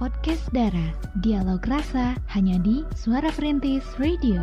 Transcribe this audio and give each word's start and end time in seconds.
podcast 0.00 0.48
Dara. 0.56 0.96
Dialog 1.20 1.60
rasa 1.68 2.16
hanya 2.32 2.56
di 2.64 2.80
Suara 2.96 3.28
Perintis 3.36 3.84
Radio. 4.00 4.40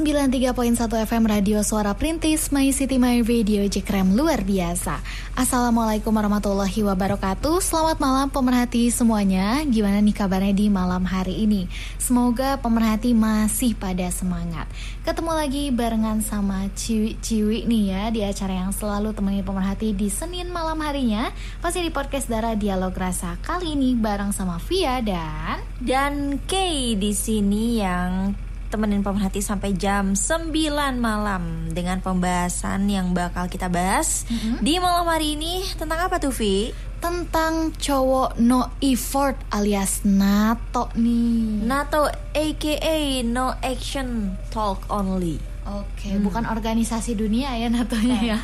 93.1 0.00 0.80
FM 0.80 1.28
Radio 1.28 1.60
Suara 1.60 1.92
Printis 1.92 2.48
My 2.56 2.72
City 2.72 2.96
My 2.96 3.20
Radio 3.20 3.68
Jekrem 3.68 4.16
luar 4.16 4.48
biasa. 4.48 4.96
Assalamualaikum 5.36 6.08
warahmatullahi 6.08 6.80
wabarakatuh. 6.88 7.60
Selamat 7.60 8.00
malam 8.00 8.32
pemerhati 8.32 8.88
semuanya. 8.88 9.60
Gimana 9.68 10.00
nih 10.00 10.16
kabarnya 10.16 10.56
di 10.56 10.72
malam 10.72 11.04
hari 11.04 11.44
ini? 11.44 11.68
Semoga 12.00 12.56
pemerhati 12.56 13.12
masih 13.12 13.76
pada 13.76 14.08
semangat. 14.08 14.72
Ketemu 15.04 15.32
lagi 15.36 15.68
barengan 15.68 16.24
sama 16.24 16.72
Ciwi-Ciwi 16.72 17.68
nih 17.68 17.84
ya 17.92 18.02
Di 18.08 18.20
acara 18.24 18.56
yang 18.56 18.72
selalu 18.72 19.12
temani 19.12 19.44
pemerhati 19.44 19.92
di 19.92 20.08
Senin 20.08 20.48
malam 20.48 20.80
harinya. 20.80 21.28
Pasti 21.60 21.84
di 21.84 21.92
podcast 21.92 22.24
Darah 22.24 22.56
Dialog 22.56 22.96
Rasa 22.96 23.36
Kali 23.44 23.76
ini 23.76 23.92
bareng 23.92 24.32
sama 24.32 24.56
Via 24.64 25.04
dan 25.04 25.60
Dan 25.76 26.40
Kay 26.48 26.96
di 26.96 27.12
sini 27.12 27.84
yang 27.84 28.48
temenin 28.70 29.02
pemerhati 29.02 29.42
sampai 29.42 29.74
jam 29.74 30.14
9 30.14 30.54
malam 30.96 31.68
dengan 31.74 31.98
pembahasan 31.98 32.86
yang 32.86 33.10
bakal 33.10 33.50
kita 33.50 33.66
bahas 33.66 34.22
mm 34.30 34.36
-hmm. 34.38 34.54
di 34.62 34.78
malam 34.78 35.10
hari 35.10 35.34
ini 35.34 35.66
tentang 35.74 36.06
apa 36.06 36.22
tuh 36.22 36.30
Vi? 36.30 36.70
Tentang 37.00 37.74
cowok 37.74 38.38
no 38.38 38.76
effort 38.84 39.34
alias 39.50 40.04
NATO 40.06 40.92
nih. 40.94 41.64
NATO 41.66 42.06
aka 42.36 43.00
no 43.26 43.56
action 43.58 44.38
talk 44.52 44.86
only. 44.92 45.40
Oke, 45.70 45.86
okay, 46.08 46.12
hmm. 46.16 46.24
bukan 46.24 46.44
organisasi 46.48 47.14
dunia 47.14 47.52
ya 47.56 47.68
NATO-nya 47.68 48.18
ya. 48.34 48.38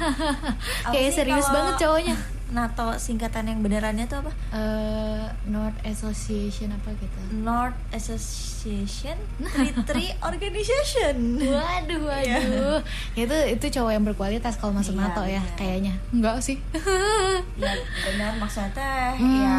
Kayak 0.92 1.12
serius 1.16 1.48
banget 1.48 1.74
cowoknya. 1.84 2.16
NATO 2.46 2.94
singkatan 3.02 3.50
yang 3.50 3.58
benerannya 3.58 4.06
tuh 4.06 4.22
apa? 4.22 4.32
Uh, 4.54 5.26
North 5.50 5.74
Association 5.82 6.70
apa 6.70 6.94
gitu? 6.94 7.18
North 7.42 7.78
Association 7.90 9.18
Tri 9.88 10.14
Organization. 10.22 11.42
Waduh, 11.42 12.00
iya. 12.22 12.38
waduh. 12.38 12.78
Yeah. 13.18 13.22
itu 13.26 13.36
itu 13.58 13.66
cowok 13.78 13.90
yang 13.90 14.04
berkualitas 14.06 14.58
kalau 14.62 14.78
masuk 14.78 14.94
yeah, 14.94 15.02
NATO 15.02 15.22
ya, 15.26 15.34
yeah. 15.42 15.44
kayaknya. 15.58 15.94
Enggak 16.14 16.38
sih. 16.42 16.62
ya 17.62 17.72
benar 18.06 18.38
maksudnya 18.38 19.18
hmm, 19.18 19.36
ya 19.42 19.58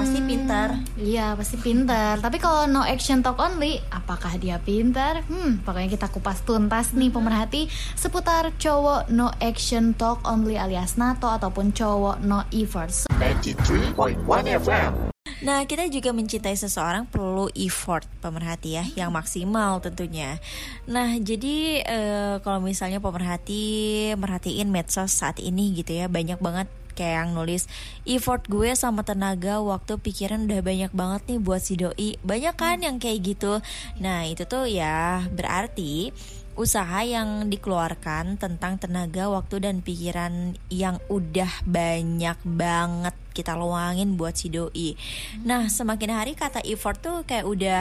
pasti 0.00 0.18
pintar. 0.24 0.68
Iya 0.96 1.26
pasti 1.36 1.56
pintar. 1.60 2.14
Tapi 2.24 2.36
kalau 2.40 2.64
no 2.64 2.80
action 2.80 3.20
talk 3.20 3.36
only, 3.36 3.76
apakah 3.92 4.40
dia 4.40 4.56
pintar? 4.56 5.20
Hmm, 5.28 5.60
pokoknya 5.60 5.92
kita 5.92 6.08
kupas 6.08 6.40
tuntas 6.48 6.96
nih 6.96 7.12
pemerhati 7.12 7.68
seputar 7.94 8.56
cowok 8.56 9.12
no 9.12 9.28
action 9.40 9.92
talk 9.92 10.24
only 10.24 10.56
alias 10.56 10.96
NATO 10.96 11.28
ataupun 11.28 11.76
cowok 11.76 12.21
no 12.22 12.46
efforts. 12.54 13.04
93.1 13.18 14.22
FM. 14.62 15.12
Nah, 15.42 15.66
kita 15.66 15.90
juga 15.90 16.14
mencintai 16.14 16.54
seseorang 16.54 17.02
perlu 17.10 17.50
effort 17.58 18.06
pemerhati 18.22 18.78
ya, 18.78 18.86
yang 18.94 19.10
maksimal 19.10 19.82
tentunya. 19.82 20.38
Nah, 20.86 21.18
jadi 21.18 21.82
uh, 21.82 22.34
kalau 22.46 22.62
misalnya 22.62 23.02
pemerhati 23.02 24.14
merhatiin 24.14 24.70
medsos 24.70 25.10
saat 25.10 25.42
ini 25.42 25.74
gitu 25.74 25.98
ya, 25.98 26.06
banyak 26.06 26.38
banget 26.38 26.70
kayak 26.92 27.24
yang 27.24 27.30
nulis 27.32 27.66
effort 28.04 28.44
gue 28.46 28.76
sama 28.76 29.02
tenaga 29.02 29.58
waktu 29.64 29.96
pikiran 29.96 30.44
udah 30.44 30.60
banyak 30.60 30.92
banget 30.92 31.22
nih 31.24 31.40
buat 31.40 31.60
si 31.64 31.80
doi 31.80 32.20
banyak 32.20 32.54
kan 32.54 32.84
yang 32.84 33.00
kayak 33.00 33.24
gitu 33.24 33.64
nah 33.98 34.28
itu 34.28 34.44
tuh 34.44 34.68
ya 34.68 35.24
berarti 35.32 36.12
usaha 36.54 37.00
yang 37.02 37.48
dikeluarkan 37.48 38.36
tentang 38.36 38.76
tenaga, 38.76 39.32
waktu 39.32 39.64
dan 39.64 39.80
pikiran 39.80 40.54
yang 40.68 41.00
udah 41.08 41.50
banyak 41.64 42.38
banget 42.44 43.14
kita 43.32 43.56
luangin 43.56 44.20
buat 44.20 44.36
si 44.36 44.52
doi. 44.52 44.94
Nah, 45.42 45.72
semakin 45.72 46.10
hari 46.12 46.32
kata 46.36 46.60
effort 46.68 47.00
tuh 47.00 47.24
kayak 47.24 47.48
udah 47.48 47.80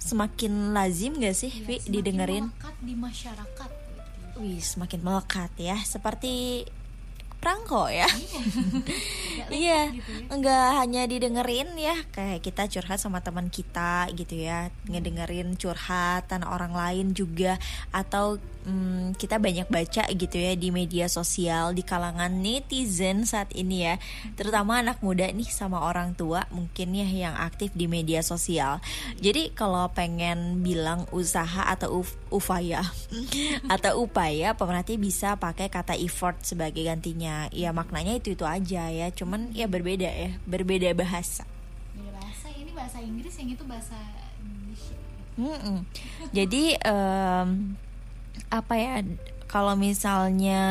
semakin 0.00 0.72
lazim 0.72 1.20
gak 1.20 1.36
sih, 1.36 1.52
ya, 1.52 1.66
Vi, 1.68 1.76
didengerin? 1.84 2.48
Melekat 2.48 2.76
di 2.80 2.94
masyarakat. 2.96 3.70
Wih, 4.36 4.60
semakin 4.60 5.00
melekat 5.00 5.52
ya. 5.56 5.76
Seperti 5.80 6.64
perangko 7.46 7.86
ya. 7.86 8.10
Iya, 8.10 9.46
iya 9.62 9.80
gitu 9.94 10.10
ya. 10.10 10.26
enggak 10.34 10.68
hanya 10.82 11.02
didengerin 11.06 11.70
ya, 11.78 11.94
kayak 12.10 12.42
kita 12.42 12.66
curhat 12.66 12.98
sama 12.98 13.22
teman 13.22 13.46
kita 13.54 14.10
gitu 14.18 14.34
ya, 14.34 14.74
ngedengerin 14.90 15.54
curhatan 15.54 16.42
orang 16.42 16.74
lain 16.74 17.14
juga 17.14 17.54
atau 17.94 18.42
hmm, 18.66 19.14
kita 19.14 19.38
banyak 19.38 19.70
baca 19.70 20.04
gitu 20.10 20.36
ya 20.36 20.58
di 20.58 20.74
media 20.74 21.06
sosial 21.06 21.72
di 21.72 21.86
kalangan 21.86 22.28
netizen 22.42 23.22
saat 23.24 23.48
ini 23.54 23.86
ya. 23.86 23.94
Terutama 24.34 24.82
anak 24.82 25.00
muda 25.00 25.30
nih 25.30 25.46
sama 25.48 25.80
orang 25.80 26.18
tua 26.18 26.44
mungkin 26.50 26.92
ya 26.92 27.06
yang 27.06 27.34
aktif 27.38 27.72
di 27.72 27.86
media 27.86 28.20
sosial. 28.26 28.82
Jadi 29.22 29.54
kalau 29.54 29.88
pengen 29.94 30.60
bilang 30.66 31.06
usaha 31.14 31.70
atau 31.70 32.02
uf, 32.02 32.18
upaya 32.28 32.82
atau 33.74 34.02
upaya 34.02 34.52
pemerhati 34.58 34.98
bisa 34.98 35.38
pakai 35.38 35.70
kata 35.70 35.94
effort 35.96 36.42
sebagai 36.42 36.82
gantinya. 36.82 37.46
Ya 37.54 37.70
maknanya 37.70 38.18
itu 38.18 38.34
itu 38.34 38.44
aja 38.44 38.90
ya. 38.90 39.06
Cuman 39.14 39.54
ya 39.54 39.70
berbeda 39.70 40.10
ya 40.10 40.34
berbeda 40.44 40.90
bahasa. 40.98 41.46
Beda 41.94 42.10
bahasa 42.18 42.50
ini 42.52 42.70
bahasa 42.74 42.98
Inggris 42.98 43.34
yang 43.38 43.54
itu 43.54 43.64
bahasa 43.64 43.96
Indonesia. 44.42 44.98
Mm 45.36 45.52
-mm. 45.52 45.78
jadi 46.32 46.64
um, 46.88 47.76
apa 48.50 48.74
ya 48.78 49.02
kalau 49.46 49.74
misalnya 49.78 50.62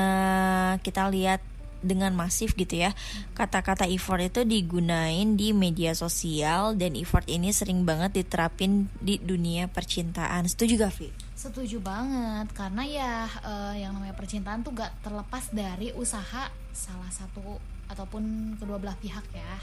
kita 0.84 1.08
lihat 1.12 1.42
dengan 1.86 2.18
masif 2.18 2.58
gitu 2.58 2.82
ya 2.82 2.98
kata-kata 3.38 3.86
effort 3.86 4.18
itu 4.18 4.42
digunain 4.42 5.38
di 5.38 5.54
media 5.54 5.94
sosial 5.94 6.74
dan 6.74 6.98
effort 6.98 7.30
ini 7.30 7.54
sering 7.54 7.86
banget 7.86 8.26
diterapin 8.26 8.90
di 8.98 9.22
dunia 9.22 9.70
percintaan. 9.70 10.50
Setuju 10.50 10.82
gak 10.82 10.94
Vi? 10.98 11.10
Setuju 11.38 11.78
banget 11.78 12.50
karena 12.58 12.84
ya 12.90 13.14
uh, 13.46 13.74
yang 13.78 13.94
namanya 13.94 14.18
percintaan 14.18 14.66
tuh 14.66 14.74
gak 14.74 14.98
terlepas 15.06 15.54
dari 15.54 15.94
usaha 15.94 16.50
salah 16.74 17.12
satu 17.14 17.62
ataupun 17.86 18.58
kedua 18.58 18.82
belah 18.82 18.98
pihak 18.98 19.24
ya. 19.30 19.56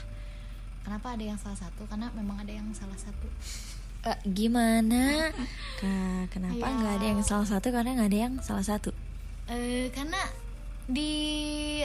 Kenapa 0.83 1.15
ada 1.15 1.23
yang 1.23 1.39
salah 1.39 1.59
satu? 1.59 1.87
Karena 1.87 2.11
memang 2.15 2.43
ada 2.43 2.51
yang 2.51 2.67
salah 2.75 2.95
satu 2.99 3.27
uh, 4.07 4.19
gimana 4.27 5.31
Kak, 5.79 6.31
kenapa 6.31 6.65
iya. 6.65 6.77
nggak 6.79 6.93
ada 6.99 7.05
yang 7.05 7.21
salah 7.23 7.47
satu 7.47 7.67
karena 7.71 7.95
nggak 7.97 8.09
ada 8.11 8.19
yang 8.29 8.33
salah 8.43 8.65
satu 8.65 8.91
uh, 9.49 9.85
karena 9.91 10.21
di 10.83 11.15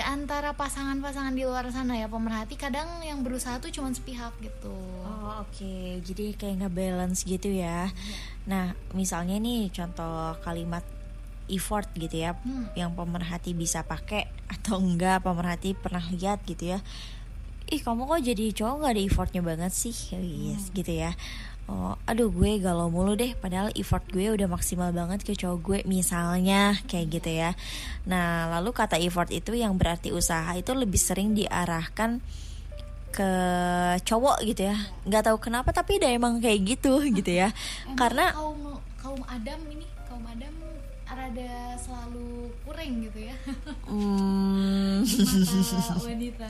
antara 0.03 0.59
pasangan-pasangan 0.59 1.31
di 1.31 1.47
luar 1.47 1.71
sana 1.71 1.95
ya 1.95 2.11
pemerhati 2.11 2.59
kadang 2.59 2.99
yang 3.07 3.23
berusaha 3.23 3.63
tuh 3.63 3.71
cuma 3.71 3.95
sepihak 3.95 4.35
gitu 4.43 4.75
oh 5.07 5.47
oke 5.47 5.55
okay. 5.55 6.03
jadi 6.03 6.35
kayak 6.35 6.67
nggak 6.67 6.75
balance 6.75 7.23
gitu 7.23 7.47
ya 7.47 7.87
iya. 7.87 8.19
nah 8.51 8.65
misalnya 8.99 9.39
nih 9.39 9.71
contoh 9.71 10.35
kalimat 10.43 10.83
effort 11.47 11.87
gitu 11.95 12.27
ya 12.27 12.35
hmm. 12.35 12.75
yang 12.75 12.91
pemerhati 12.99 13.55
bisa 13.55 13.87
pakai 13.87 14.27
atau 14.51 14.83
enggak 14.83 15.23
pemerhati 15.23 15.79
pernah 15.79 16.03
lihat 16.11 16.43
gitu 16.43 16.75
ya 16.75 16.83
ih 17.69 17.81
kamu 17.85 18.09
kok 18.09 18.25
jadi 18.25 18.45
cowok 18.57 18.75
nggak 18.81 18.93
ada 18.97 19.03
effortnya 19.05 19.43
banget 19.45 19.73
sih 19.77 19.97
oh, 20.17 20.25
yes 20.25 20.69
hmm. 20.69 20.75
gitu 20.75 20.93
ya 21.07 21.13
oh 21.69 21.95
aduh 22.09 22.33
gue 22.33 22.59
galau 22.59 22.89
mulu 22.89 23.15
deh. 23.15 23.37
Padahal 23.37 23.69
effort 23.77 24.03
gue 24.09 24.33
udah 24.33 24.49
maksimal 24.49 24.91
banget 24.91 25.23
ke 25.23 25.37
cowok 25.37 25.59
gue 25.61 25.79
misalnya 25.85 26.81
kayak 26.89 27.07
gitu 27.21 27.31
ya. 27.31 27.53
Nah 28.09 28.49
lalu 28.59 28.73
kata 28.73 28.97
effort 28.99 29.29
itu 29.29 29.53
yang 29.53 29.77
berarti 29.77 30.11
usaha 30.11 30.49
itu 30.57 30.73
lebih 30.73 30.99
sering 30.99 31.37
diarahkan 31.37 32.25
ke 33.13 33.31
cowok 34.03 34.45
gitu 34.49 34.73
ya. 34.73 34.77
Nggak 35.05 35.29
tahu 35.29 35.39
kenapa 35.39 35.71
tapi 35.77 36.01
udah 36.01 36.11
emang 36.11 36.41
kayak 36.41 36.77
gitu 36.77 37.05
gitu 37.13 37.31
ya. 37.31 37.53
Karena 37.95 38.33
kaum 38.33 38.81
kaum 38.97 39.21
Adam 39.29 39.61
ini 39.69 39.85
rada 41.29 41.77
selalu 41.77 42.49
kurang 42.65 43.05
gitu 43.05 43.21
ya 43.29 43.37
hmm. 43.85 45.05
wanita 46.09 46.45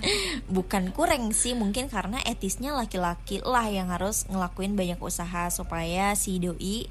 bukan 0.46 0.94
kurang 0.94 1.34
sih 1.34 1.58
mungkin 1.58 1.90
karena 1.90 2.22
etisnya 2.22 2.70
laki-laki 2.78 3.42
lah 3.42 3.66
yang 3.66 3.90
harus 3.90 4.22
ngelakuin 4.30 4.78
banyak 4.78 5.02
usaha 5.02 5.50
supaya 5.50 6.14
si 6.14 6.38
doi 6.38 6.86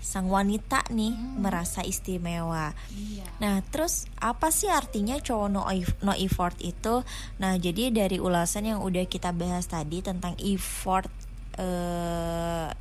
sang 0.00 0.26
wanita 0.26 0.88
nih 0.88 1.12
hmm. 1.12 1.44
merasa 1.44 1.84
istimewa. 1.84 2.72
Iya. 2.88 3.28
Nah, 3.36 3.60
terus 3.68 4.08
apa 4.16 4.48
sih 4.48 4.72
artinya 4.72 5.20
cowok 5.20 5.48
no, 5.52 5.68
no 6.00 6.16
effort 6.16 6.56
itu? 6.64 7.04
Nah, 7.36 7.60
jadi 7.60 7.92
dari 7.92 8.16
ulasan 8.16 8.64
yang 8.64 8.80
udah 8.80 9.04
kita 9.04 9.36
bahas 9.36 9.68
tadi 9.68 10.00
tentang 10.00 10.40
effort 10.40 11.12
uh, 11.60 12.72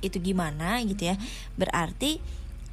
itu 0.00 0.16
gimana 0.16 0.80
gitu 0.88 1.12
ya. 1.12 1.20
Hmm. 1.20 1.28
Berarti 1.60 2.24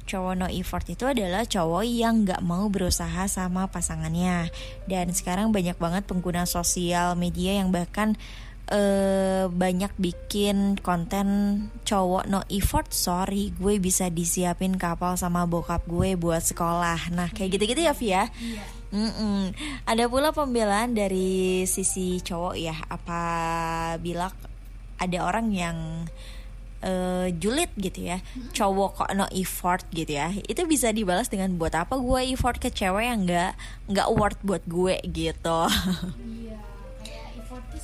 cowok 0.04 0.34
no 0.36 0.46
effort 0.48 0.84
itu 0.88 1.04
adalah 1.08 1.48
cowok 1.48 1.84
yang 1.84 2.28
gak 2.28 2.44
mau 2.44 2.68
berusaha 2.68 3.26
sama 3.28 3.68
pasangannya. 3.68 4.52
Dan 4.84 5.12
sekarang 5.12 5.50
banyak 5.50 5.76
banget 5.76 6.04
pengguna 6.04 6.44
sosial 6.44 7.16
media 7.16 7.58
yang 7.58 7.72
bahkan 7.72 8.16
uh, 8.70 9.50
banyak 9.52 9.92
bikin 9.96 10.76
konten 10.80 11.26
cowok 11.84 12.24
no 12.28 12.44
effort. 12.48 12.92
Sorry 12.92 13.52
gue 13.56 13.80
bisa 13.80 14.08
disiapin 14.08 14.76
kapal 14.80 15.16
sama 15.20 15.44
bokap 15.48 15.84
gue 15.88 16.16
buat 16.16 16.44
sekolah. 16.44 17.12
Nah 17.12 17.28
kayak 17.32 17.58
gitu-gitu 17.58 17.80
ya 17.84 17.92
Via 17.96 18.28
iya. 18.40 18.64
Mm 18.94 19.10
-mm. 19.10 19.40
Ada 19.90 20.06
pula 20.06 20.30
pembelaan 20.30 20.94
dari 20.94 21.66
sisi 21.66 22.22
cowok 22.22 22.54
ya 22.54 22.78
apabila 22.86 24.30
ada 25.02 25.18
orang 25.26 25.50
yang 25.50 26.06
uh, 26.84 27.26
julid 27.40 27.72
gitu 27.80 28.12
ya. 28.12 28.20
Cowok 28.52 28.90
kok 29.00 29.10
no 29.16 29.24
effort 29.32 29.88
gitu 29.90 30.12
ya. 30.20 30.30
Itu 30.44 30.68
bisa 30.68 30.92
dibalas 30.92 31.32
dengan 31.32 31.56
buat 31.56 31.72
apa 31.72 31.96
gue 31.96 32.20
effort 32.36 32.60
ke 32.60 32.68
cewek 32.68 33.08
yang 33.08 33.24
nggak 33.24 33.52
nggak 33.88 34.08
worth 34.12 34.40
buat 34.44 34.62
gue 34.68 35.00
gitu. 35.08 35.60
Iya 36.20 36.74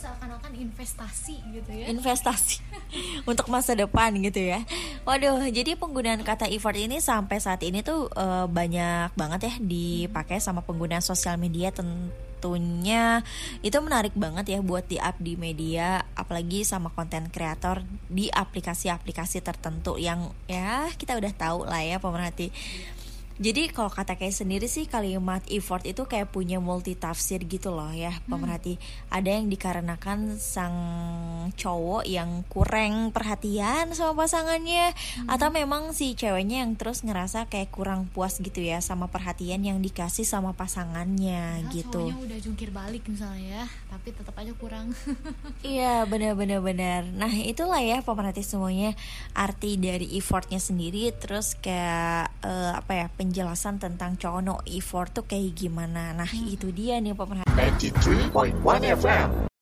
seakan-akan 0.01 0.53
investasi 0.57 1.37
gitu 1.53 1.71
ya. 1.77 1.93
Investasi 1.93 2.65
untuk 3.31 3.47
masa 3.53 3.77
depan 3.77 4.17
gitu 4.17 4.41
ya. 4.41 4.65
Waduh 5.05 5.45
jadi 5.53 5.77
penggunaan 5.77 6.25
kata 6.25 6.49
effort 6.49 6.77
ini 6.81 7.05
sampai 7.05 7.37
saat 7.37 7.61
ini 7.61 7.85
tuh 7.85 8.09
uh, 8.17 8.49
banyak 8.49 9.13
banget 9.15 9.41
ya 9.53 9.55
dipakai 9.61 10.41
sama 10.41 10.65
pengguna 10.65 11.05
sosial 11.05 11.37
media 11.37 11.69
tentunya 12.41 13.21
itu 13.61 13.77
menarik 13.85 14.17
banget 14.17 14.57
ya 14.57 14.59
buat 14.65 14.89
di 14.89 14.97
up 14.97 15.21
di 15.21 15.37
media 15.37 16.09
apalagi 16.17 16.65
sama 16.65 16.89
konten 16.89 17.29
kreator 17.29 17.85
di 18.09 18.33
aplikasi-aplikasi 18.33 19.45
tertentu 19.45 20.01
yang 20.01 20.33
ya 20.49 20.89
kita 20.97 21.21
udah 21.21 21.33
tahu 21.37 21.69
lah 21.69 21.85
ya 21.85 22.01
pemerhati 22.01 22.49
jadi 23.41 23.73
kalau 23.73 23.89
kata 23.89 24.21
kayak 24.21 24.37
sendiri 24.37 24.69
sih 24.69 24.85
kalimat 24.85 25.41
effort 25.49 25.89
itu 25.89 26.05
kayak 26.05 26.29
punya 26.29 26.61
multi 26.61 26.93
tafsir 26.93 27.41
gitu 27.49 27.73
loh 27.73 27.89
ya 27.89 28.13
hmm. 28.13 28.29
pemerhati. 28.29 28.77
Ada 29.09 29.41
yang 29.41 29.49
dikarenakan 29.49 30.37
sang 30.37 30.77
cowok 31.57 32.05
yang 32.05 32.45
kurang 32.53 33.17
perhatian 33.17 33.97
sama 33.97 34.13
pasangannya 34.29 34.93
hmm. 34.93 35.33
atau 35.33 35.49
memang 35.49 35.97
si 35.97 36.13
ceweknya 36.13 36.69
yang 36.69 36.77
terus 36.77 37.01
ngerasa 37.01 37.49
kayak 37.49 37.73
kurang 37.73 38.13
puas 38.13 38.37
gitu 38.37 38.61
ya 38.61 38.85
sama 38.85 39.09
perhatian 39.09 39.65
yang 39.65 39.81
dikasih 39.81 40.29
sama 40.29 40.53
pasangannya 40.53 41.65
ya, 41.65 41.73
gitu. 41.73 42.13
Cowoknya 42.13 42.21
udah 42.21 42.39
jungkir 42.45 42.69
balik 42.77 43.09
misalnya 43.09 43.65
ya, 43.65 43.65
tapi 43.91 44.15
tetap 44.15 44.39
aja 44.39 44.55
kurang. 44.55 44.95
iya 45.67 46.07
benar-benar 46.07 46.63
benar. 46.63 47.03
Nah 47.11 47.35
itulah 47.35 47.83
ya 47.83 48.07
pemerhati 48.07 48.47
semuanya 48.47 48.95
arti 49.35 49.75
dari 49.75 50.15
effortnya 50.15 50.63
sendiri 50.63 51.11
terus 51.19 51.59
kayak 51.59 52.31
uh, 52.47 52.79
apa 52.79 52.93
ya 52.95 53.07
penjelasan 53.11 53.83
tentang 53.83 54.15
cowok 54.15 54.41
no 54.47 54.63
effort 54.71 55.11
tuh 55.11 55.27
kayak 55.27 55.59
gimana. 55.59 56.15
Nah, 56.15 56.31
hmm. 56.31 56.55
itu 56.55 56.71
dia 56.71 57.03
nih 57.03 57.19
pemerhati. 57.19 57.51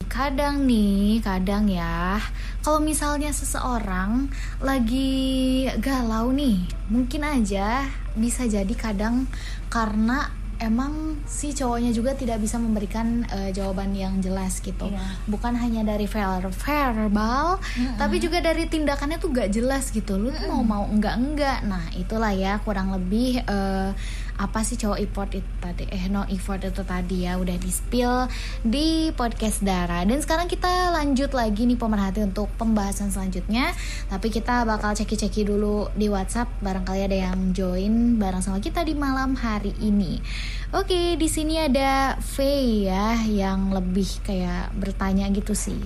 Kadang 0.09 0.65
nih, 0.65 1.21
kadang 1.21 1.69
ya, 1.69 2.19
kalau 2.65 2.81
misalnya 2.81 3.31
seseorang 3.31 4.33
lagi 4.59 5.69
galau 5.79 6.33
nih, 6.33 6.65
mungkin 6.91 7.23
aja 7.23 7.87
bisa 8.19 8.49
jadi 8.49 8.73
kadang 8.75 9.29
karena 9.69 10.33
emang 10.59 11.23
si 11.25 11.55
cowoknya 11.55 11.95
juga 11.95 12.19
tidak 12.19 12.43
bisa 12.43 12.59
memberikan 12.59 13.23
uh, 13.31 13.51
jawaban 13.55 13.95
yang 13.95 14.19
jelas 14.19 14.59
gitu 14.59 14.91
yeah. 14.91 15.15
bukan 15.31 15.55
hanya 15.55 15.87
dari 15.87 16.11
verbal 16.11 16.51
verbal 16.51 17.47
mm-hmm. 17.63 17.97
tapi 17.97 18.17
juga 18.19 18.43
dari 18.43 18.67
tindakannya 18.67 19.23
tuh 19.23 19.31
gak 19.31 19.51
jelas 19.55 19.95
gitu 19.95 20.19
lu 20.19 20.35
mm-hmm. 20.35 20.51
mau 20.51 20.63
mau 20.67 20.85
enggak 20.91 21.15
enggak 21.15 21.59
nah 21.65 21.83
itulah 21.95 22.35
ya 22.35 22.59
kurang 22.67 22.91
lebih 22.91 23.43
uh, 23.47 23.95
apa 24.39 24.63
sih 24.63 24.79
cowok 24.79 24.99
effort 25.03 25.31
itu 25.35 25.53
tadi? 25.59 25.85
Eh 25.91 26.07
no 26.07 26.23
effort 26.31 26.63
itu 26.63 26.87
tadi 26.87 27.27
ya 27.27 27.35
udah 27.43 27.59
di 27.59 27.71
spill 27.75 28.31
di 28.63 29.11
podcast 29.19 29.67
Dara. 29.67 30.07
Dan 30.07 30.23
sekarang 30.23 30.47
kita 30.47 30.95
lanjut 30.95 31.35
lagi 31.35 31.67
nih 31.67 31.75
pemerhati 31.75 32.23
untuk 32.23 32.47
pembahasan 32.55 33.11
selanjutnya. 33.11 33.75
Tapi 34.07 34.31
kita 34.31 34.63
bakal 34.63 34.95
ceki-ceki 34.95 35.43
dulu 35.43 35.91
di 35.99 36.07
WhatsApp. 36.07 36.47
Barangkali 36.63 37.11
ada 37.11 37.19
yang 37.19 37.51
join 37.51 38.15
bareng 38.23 38.41
sama 38.41 38.63
kita 38.63 38.87
di 38.87 38.95
malam 38.95 39.35
hari 39.35 39.75
ini. 39.83 40.23
Oke, 40.71 41.19
di 41.19 41.27
sini 41.33 41.59
ada 41.59 42.21
V 42.21 42.45
ya 42.87 43.19
yang 43.27 43.75
lebih 43.75 44.23
kayak 44.23 44.71
bertanya 44.79 45.27
gitu 45.35 45.57
sih. 45.57 45.81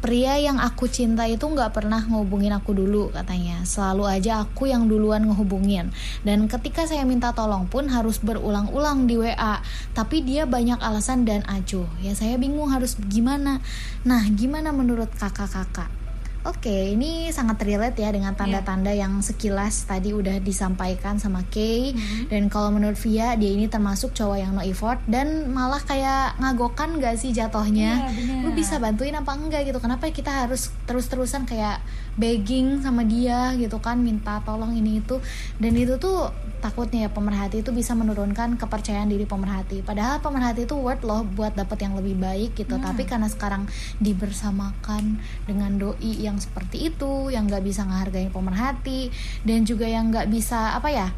Pria 0.00 0.40
yang 0.40 0.56
aku 0.56 0.88
cinta 0.88 1.28
itu 1.28 1.44
nggak 1.44 1.76
pernah 1.76 2.00
ngehubungin 2.00 2.56
aku 2.56 2.72
dulu 2.72 3.12
katanya. 3.12 3.60
Selalu 3.68 4.08
aja 4.08 4.40
aku 4.40 4.64
yang 4.64 4.88
duluan 4.88 5.28
ngehubungin. 5.28 5.92
Dan 6.24 6.48
ketika 6.48 6.88
saya 6.88 7.04
minta 7.04 7.36
tolong 7.36 7.68
pun 7.68 7.84
harus 7.92 8.16
berulang-ulang 8.24 9.04
di 9.04 9.20
WA. 9.20 9.60
Tapi 9.92 10.24
dia 10.24 10.48
banyak 10.48 10.80
alasan 10.80 11.28
dan 11.28 11.44
acuh. 11.44 11.84
Ya 12.00 12.16
saya 12.16 12.40
bingung 12.40 12.72
harus 12.72 12.96
gimana. 13.12 13.60
Nah, 14.08 14.24
gimana 14.32 14.72
menurut 14.72 15.12
kakak-kakak? 15.20 15.99
Oke, 16.40 16.72
okay, 16.72 16.96
ini 16.96 17.28
sangat 17.28 17.60
relate 17.68 18.00
ya 18.00 18.08
dengan 18.08 18.32
tanda-tanda 18.32 18.96
yeah. 18.96 19.04
yang 19.04 19.20
sekilas 19.20 19.84
tadi 19.84 20.16
udah 20.16 20.40
disampaikan 20.40 21.20
sama 21.20 21.44
Kay. 21.52 21.92
Mm-hmm. 21.92 22.32
Dan 22.32 22.48
kalau 22.48 22.72
menurut 22.72 22.96
Via, 22.96 23.36
dia 23.36 23.52
ini 23.52 23.68
termasuk 23.68 24.16
cowok 24.16 24.40
yang 24.40 24.56
no 24.56 24.64
effort 24.64 24.96
dan 25.04 25.52
malah 25.52 25.84
kayak 25.84 26.40
ngagokan 26.40 26.96
gak 26.96 27.20
sih 27.20 27.36
jatohnya? 27.36 28.08
Yeah, 28.08 28.40
Lu 28.40 28.56
bisa 28.56 28.80
bantuin 28.80 29.12
apa 29.20 29.36
enggak 29.36 29.68
gitu? 29.68 29.84
Kenapa 29.84 30.08
kita 30.08 30.48
harus 30.48 30.72
terus-terusan 30.88 31.44
kayak 31.44 31.84
begging 32.16 32.80
sama 32.80 33.04
dia 33.04 33.52
gitu 33.60 33.76
kan, 33.76 34.00
minta 34.00 34.40
tolong 34.40 34.72
ini 34.72 35.04
itu. 35.04 35.20
Dan 35.60 35.76
itu 35.76 36.00
tuh 36.00 36.32
takutnya 36.60 37.08
ya 37.08 37.10
pemerhati 37.10 37.64
itu 37.64 37.72
bisa 37.72 37.96
menurunkan 37.96 38.60
kepercayaan 38.60 39.08
diri 39.08 39.24
pemerhati 39.24 39.80
padahal 39.80 40.20
pemerhati 40.20 40.68
itu 40.68 40.76
worth 40.76 41.02
loh 41.02 41.24
buat 41.24 41.56
dapat 41.56 41.88
yang 41.88 41.96
lebih 41.96 42.20
baik 42.20 42.52
gitu 42.54 42.76
hmm. 42.76 42.84
tapi 42.84 43.08
karena 43.08 43.26
sekarang 43.32 43.64
dibersamakan 43.98 45.18
dengan 45.48 45.80
doi 45.80 46.20
yang 46.20 46.29
seperti 46.38 46.92
itu 46.92 47.32
yang 47.32 47.50
nggak 47.50 47.64
bisa 47.64 47.82
menghargai 47.82 48.30
pemerhati 48.30 49.10
dan 49.42 49.66
juga 49.66 49.90
yang 49.90 50.12
nggak 50.12 50.30
bisa 50.30 50.78
apa 50.78 50.92
ya 50.92 51.08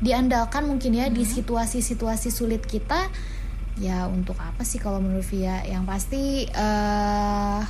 diandalkan 0.00 0.64
mungkin 0.64 0.96
ya 0.96 1.06
hmm. 1.10 1.14
di 1.14 1.24
situasi-situasi 1.26 2.28
sulit 2.32 2.64
kita 2.64 3.10
ya 3.78 4.06
untuk 4.06 4.38
apa 4.38 4.62
sih 4.62 4.78
kalau 4.78 5.02
menurut 5.02 5.26
Via 5.26 5.66
yang 5.66 5.82
pasti 5.82 6.46
uh, 6.54 7.60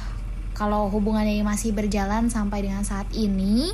kalau 0.55 0.93
hubungannya 0.93 1.41
masih 1.43 1.75
berjalan 1.75 2.29
sampai 2.29 2.69
dengan 2.69 2.85
saat 2.87 3.09
ini 3.17 3.73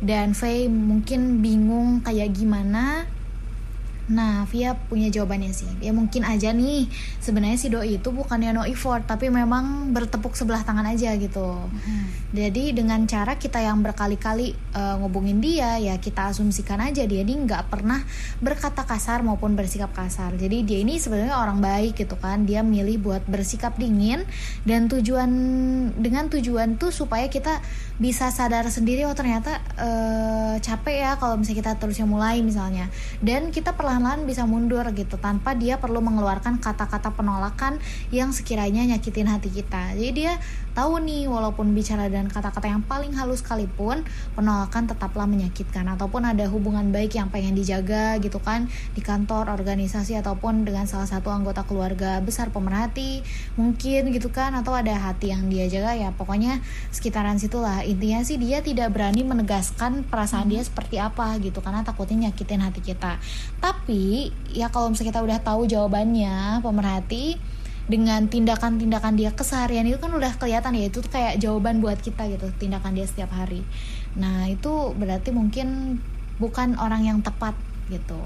dan 0.00 0.36
Faye 0.36 0.68
mungkin 0.68 1.40
bingung 1.40 2.04
kayak 2.04 2.36
gimana 2.36 3.08
Nah, 4.06 4.46
Via 4.46 4.78
punya 4.78 5.10
jawabannya 5.10 5.50
sih. 5.50 5.66
Ya 5.82 5.90
mungkin 5.90 6.22
aja 6.22 6.54
nih, 6.54 6.86
sebenarnya 7.18 7.58
si 7.58 7.66
doi 7.66 7.98
itu 7.98 8.14
bukannya 8.14 8.54
no 8.54 8.62
effort, 8.62 9.02
tapi 9.02 9.26
memang 9.34 9.90
bertepuk 9.90 10.38
sebelah 10.38 10.62
tangan 10.62 10.86
aja 10.86 11.10
gitu. 11.18 11.66
Hmm. 11.66 12.06
Jadi 12.30 12.70
dengan 12.70 13.02
cara 13.10 13.34
kita 13.34 13.58
yang 13.58 13.82
berkali-kali 13.82 14.54
uh, 14.78 15.02
ngubungin 15.02 15.42
dia, 15.42 15.82
ya 15.82 15.98
kita 15.98 16.30
asumsikan 16.30 16.78
aja 16.78 17.02
dia 17.02 17.26
ini 17.26 17.34
nggak 17.34 17.66
pernah 17.66 17.98
berkata 18.38 18.86
kasar 18.86 19.26
maupun 19.26 19.58
bersikap 19.58 19.90
kasar. 19.90 20.38
Jadi 20.38 20.62
dia 20.62 20.78
ini 20.86 21.02
sebenarnya 21.02 21.42
orang 21.42 21.58
baik 21.58 21.98
gitu 21.98 22.14
kan. 22.14 22.46
Dia 22.46 22.62
milih 22.62 23.02
buat 23.02 23.26
bersikap 23.26 23.74
dingin 23.74 24.22
dan 24.62 24.86
tujuan 24.86 25.30
dengan 25.98 26.30
tujuan 26.30 26.78
tuh 26.78 26.94
supaya 26.94 27.26
kita 27.26 27.58
bisa 27.96 28.30
sadar 28.30 28.68
sendiri 28.70 29.08
oh 29.08 29.16
ternyata 29.16 29.58
uh, 29.80 30.54
capek 30.60 30.96
ya 31.02 31.12
kalau 31.18 31.40
misalnya 31.40 31.58
kita 31.64 31.72
terusnya 31.80 32.06
mulai 32.06 32.38
misalnya. 32.44 32.86
Dan 33.18 33.50
kita 33.50 33.74
perlahan 33.74 33.96
perlahan-lahan 33.96 34.28
bisa 34.28 34.44
mundur 34.44 34.84
gitu 34.92 35.16
tanpa 35.16 35.56
dia 35.56 35.80
perlu 35.80 36.04
mengeluarkan 36.04 36.60
kata-kata 36.60 37.16
penolakan 37.16 37.80
yang 38.12 38.28
sekiranya 38.28 38.84
nyakitin 38.84 39.24
hati 39.24 39.48
kita. 39.48 39.96
Jadi 39.96 40.10
dia 40.12 40.36
tahu 40.76 41.00
nih 41.00 41.24
walaupun 41.24 41.72
bicara 41.72 42.12
dan 42.12 42.28
kata-kata 42.28 42.68
yang 42.68 42.84
paling 42.84 43.16
halus 43.16 43.40
sekalipun 43.40 44.04
penolakan 44.36 44.84
tetaplah 44.84 45.24
menyakitkan. 45.24 45.88
Ataupun 45.88 46.28
ada 46.28 46.44
hubungan 46.52 46.92
baik 46.92 47.16
yang 47.16 47.32
pengen 47.32 47.56
dijaga 47.56 48.20
gitu 48.20 48.36
kan 48.36 48.68
di 48.92 49.00
kantor, 49.00 49.48
organisasi 49.48 50.20
ataupun 50.20 50.68
dengan 50.68 50.84
salah 50.84 51.08
satu 51.08 51.32
anggota 51.32 51.64
keluarga 51.64 52.20
besar 52.20 52.52
pemerhati 52.52 53.24
mungkin 53.56 54.12
gitu 54.12 54.28
kan 54.28 54.52
atau 54.52 54.76
ada 54.76 54.92
hati 54.92 55.32
yang 55.32 55.48
dia 55.48 55.64
jaga 55.72 55.96
ya 55.96 56.12
pokoknya 56.12 56.60
sekitaran 56.92 57.40
situlah. 57.40 57.80
Intinya 57.80 58.20
sih 58.20 58.36
dia 58.36 58.60
tidak 58.60 58.92
berani 58.92 59.24
menegaskan 59.24 60.04
perasaan 60.04 60.52
dia 60.52 60.60
seperti 60.60 61.00
apa 61.00 61.40
gitu 61.40 61.64
karena 61.64 61.80
takutnya 61.80 62.28
nyakitin 62.28 62.60
hati 62.60 62.84
kita. 62.84 63.16
Tapi 63.64 64.28
ya 64.52 64.68
kalau 64.68 64.92
misalnya 64.92 65.16
kita 65.16 65.20
udah 65.24 65.38
tahu 65.40 65.64
jawabannya 65.64 66.60
pemerhati 66.60 67.55
dengan 67.86 68.26
tindakan-tindakan 68.26 69.14
dia 69.14 69.30
keseharian 69.30 69.86
itu 69.86 70.02
kan 70.02 70.10
udah 70.10 70.34
kelihatan 70.42 70.74
ya 70.74 70.90
itu 70.90 70.98
kayak 71.06 71.38
jawaban 71.38 71.78
buat 71.78 72.02
kita 72.02 72.26
gitu 72.26 72.50
tindakan 72.58 72.98
dia 72.98 73.06
setiap 73.06 73.30
hari. 73.30 73.62
Nah 74.18 74.50
itu 74.50 74.90
berarti 74.98 75.30
mungkin 75.30 75.98
bukan 76.42 76.74
orang 76.82 77.06
yang 77.06 77.18
tepat 77.22 77.54
gitu. 77.86 78.18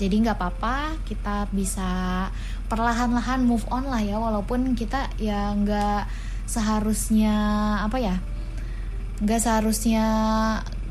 Jadi 0.00 0.24
nggak 0.24 0.40
apa-apa 0.40 0.96
kita 1.04 1.52
bisa 1.52 2.26
perlahan-lahan 2.72 3.44
move 3.44 3.68
on 3.68 3.86
lah 3.86 4.00
ya 4.00 4.16
walaupun 4.16 4.72
kita 4.72 5.12
ya 5.20 5.52
nggak 5.52 6.08
seharusnya 6.48 7.36
apa 7.84 8.00
ya 8.00 8.16
nggak 9.22 9.40
seharusnya 9.40 10.04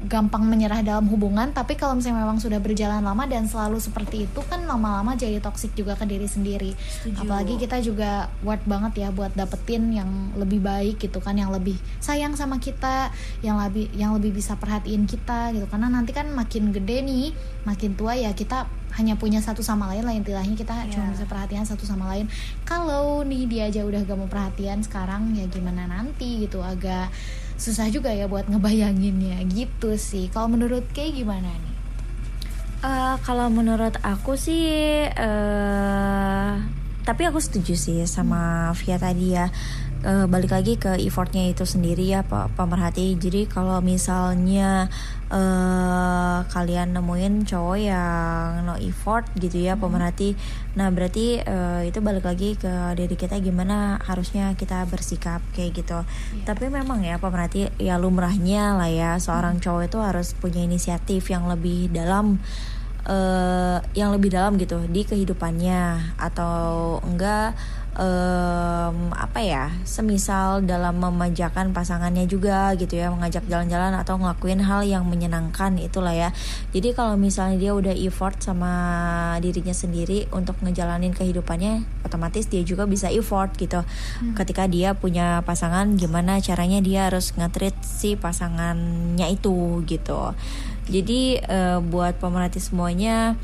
gampang 0.10 0.50
menyerah 0.50 0.82
dalam 0.82 1.06
hubungan 1.14 1.54
tapi 1.54 1.78
kalau 1.78 1.94
misalnya 1.94 2.26
memang 2.26 2.42
sudah 2.42 2.58
berjalan 2.58 3.06
lama 3.06 3.24
dan 3.30 3.46
selalu 3.46 3.78
seperti 3.78 4.26
itu 4.26 4.42
kan 4.50 4.66
lama-lama 4.66 5.14
jadi 5.14 5.38
toksik 5.38 5.78
juga 5.78 5.94
ke 5.94 6.10
diri 6.10 6.26
sendiri. 6.26 6.72
Setuju. 6.74 7.22
apalagi 7.22 7.54
kita 7.62 7.78
juga 7.86 8.34
worth 8.42 8.66
banget 8.66 9.06
ya 9.06 9.10
buat 9.14 9.34
dapetin 9.38 9.94
yang 9.94 10.10
lebih 10.34 10.58
baik 10.64 10.98
gitu 10.98 11.22
kan 11.22 11.38
yang 11.38 11.54
lebih 11.54 11.78
sayang 12.02 12.34
sama 12.34 12.58
kita 12.58 13.14
yang 13.46 13.62
lebih 13.62 13.94
yang 13.94 14.18
lebih 14.18 14.34
bisa 14.34 14.58
perhatiin 14.58 15.06
kita 15.06 15.54
gitu. 15.54 15.70
Karena 15.70 15.92
nanti 15.92 16.16
kan 16.18 16.34
makin 16.34 16.74
gede 16.74 17.06
nih 17.06 17.30
makin 17.70 17.94
tua 17.94 18.18
ya 18.18 18.34
kita 18.34 18.66
hanya 18.98 19.16
punya 19.16 19.40
satu 19.40 19.64
sama 19.64 19.88
lain 19.96 20.04
lain 20.04 20.22
tilahnya 20.26 20.56
kita 20.58 20.76
yeah. 20.76 20.92
cuma 20.92 21.16
bisa 21.16 21.24
perhatian 21.30 21.64
satu 21.64 21.86
sama 21.86 22.10
lain. 22.12 22.26
Kalau 22.66 23.22
nih 23.22 23.46
dia 23.48 23.64
aja 23.70 23.86
udah 23.86 24.04
gak 24.04 24.18
mau 24.18 24.28
perhatian 24.28 24.84
sekarang 24.84 25.38
ya 25.38 25.46
gimana 25.48 25.88
nanti 25.88 26.44
gitu. 26.44 26.60
Agak 26.60 27.14
susah 27.62 27.94
juga 27.94 28.10
ya 28.10 28.26
buat 28.26 28.50
ngebayanginnya. 28.50 29.46
Gitu 29.46 29.94
sih. 30.02 30.34
Kalau 30.34 30.50
menurut 30.50 30.84
kayak 30.98 31.22
gimana 31.22 31.46
nih? 31.48 31.76
Uh, 32.82 33.16
kalau 33.22 33.46
menurut 33.54 33.94
aku 34.02 34.34
sih 34.34 35.06
uh, 35.06 36.58
tapi 37.06 37.30
aku 37.30 37.38
setuju 37.38 37.78
sih 37.78 38.02
sama 38.10 38.74
Via 38.74 38.98
tadi 38.98 39.38
ya 39.38 39.54
uh, 40.06 40.26
balik 40.26 40.52
lagi 40.54 40.78
ke 40.78 40.98
effortnya 41.02 41.50
itu 41.50 41.66
sendiri 41.66 42.06
ya 42.06 42.22
Pak 42.26 42.58
pemerhati 42.58 43.16
jadi 43.18 43.46
kalau 43.48 43.80
misalnya 43.82 44.90
uh, 45.30 46.46
kalian 46.50 46.94
nemuin 46.94 47.46
cowok 47.48 47.78
yang 47.78 48.66
no 48.66 48.76
effort 48.78 49.30
gitu 49.38 49.62
ya 49.62 49.78
hmm. 49.78 49.82
pemerhati 49.82 50.36
nah 50.78 50.90
berarti 50.90 51.42
uh, 51.42 51.82
itu 51.86 52.00
balik 52.02 52.26
lagi 52.26 52.58
ke 52.58 52.72
diri 52.98 53.16
kita 53.16 53.38
gimana 53.40 54.02
harusnya 54.04 54.54
kita 54.58 54.86
bersikap 54.90 55.42
kayak 55.54 55.82
gitu 55.82 56.00
yeah. 56.02 56.46
tapi 56.46 56.68
memang 56.68 57.06
ya 57.06 57.22
pemerhati 57.22 57.70
ya 57.78 57.98
lumrahnya 58.02 58.78
lah 58.78 58.90
ya 58.90 59.12
seorang 59.22 59.58
hmm. 59.58 59.64
cowok 59.64 59.84
itu 59.88 59.98
harus 60.02 60.28
punya 60.38 60.62
inisiatif 60.66 61.30
yang 61.30 61.46
lebih 61.48 61.90
dalam 61.94 62.42
uh, 63.08 63.80
yang 63.98 64.14
lebih 64.14 64.34
dalam 64.34 64.58
gitu 64.60 64.84
di 64.90 65.02
kehidupannya 65.06 66.14
atau 66.20 67.00
enggak 67.06 67.56
um, 67.98 69.12
apa 69.12 69.40
ya 69.44 69.64
semisal 69.84 70.64
dalam 70.64 71.00
memanjakan 71.02 71.76
pasangannya 71.76 72.24
juga 72.30 72.72
gitu 72.80 72.96
ya 72.96 73.12
mengajak 73.12 73.44
jalan-jalan 73.52 73.96
atau 74.00 74.16
ngelakuin 74.16 74.64
hal 74.64 74.86
yang 74.88 75.04
menyenangkan 75.08 75.76
itulah 75.82 76.16
ya. 76.16 76.30
Jadi 76.72 76.96
kalau 76.96 77.20
misalnya 77.20 77.58
dia 77.60 77.72
udah 77.76 77.96
effort 77.96 78.40
sama 78.40 78.74
dirinya 79.44 79.76
sendiri 79.76 80.32
untuk 80.32 80.56
ngejalanin 80.64 81.12
kehidupannya 81.12 81.84
otomatis 82.08 82.48
dia 82.48 82.64
juga 82.64 82.88
bisa 82.88 83.12
effort 83.12 83.56
gitu. 83.58 83.82
Hmm. 83.82 84.34
ketika 84.38 84.68
dia 84.68 84.94
punya 84.94 85.42
pasangan 85.44 85.98
gimana 85.98 86.38
caranya 86.44 86.84
dia 86.84 87.10
harus 87.10 87.34
ngetrit 87.36 87.74
si 87.82 88.16
pasangannya 88.16 89.28
itu 89.32 89.84
gitu. 89.88 90.36
Jadi 90.92 91.40
uh, 91.46 91.80
buat 91.80 92.18
pemerhati 92.20 92.60
semuanya 92.60 93.40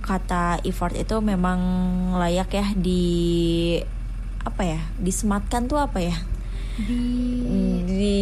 kata 0.00 0.64
effort 0.64 0.96
itu 0.96 1.20
memang 1.20 1.60
layak 2.16 2.50
ya 2.50 2.66
di 2.76 3.04
apa 4.40 4.62
ya 4.64 4.80
disematkan 4.96 5.68
tuh 5.68 5.78
apa 5.80 6.00
ya? 6.00 6.16
Di 6.80 7.02
di, 7.84 8.16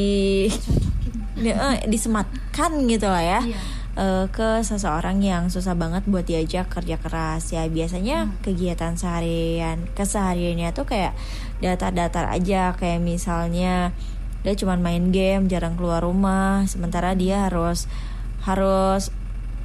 di 1.39 1.51
uh, 1.55 1.79
disematkan 1.87 2.85
gitu 2.91 3.07
lah 3.07 3.23
ya. 3.23 3.41
Iya. 3.43 3.61
uh, 3.99 4.27
ke 4.31 4.63
seseorang 4.67 5.23
yang 5.23 5.51
susah 5.51 5.79
banget 5.79 6.07
buat 6.07 6.27
diajak 6.27 6.71
kerja 6.71 6.99
keras. 6.99 7.55
Ya 7.55 7.67
biasanya 7.71 8.27
hmm. 8.27 8.43
kegiatan 8.43 8.99
seharian 8.99 9.87
kesehariannya 9.95 10.75
tuh 10.75 10.87
kayak 10.87 11.15
datar-datar 11.63 12.31
aja. 12.31 12.75
Kayak 12.75 13.01
misalnya 13.03 13.95
dia 14.43 14.55
cuma 14.55 14.79
main 14.79 15.11
game 15.11 15.51
jarang 15.51 15.75
keluar 15.75 16.07
rumah 16.07 16.63
sementara 16.71 17.15
dia 17.19 17.51
harus 17.51 17.91
harus 18.47 19.11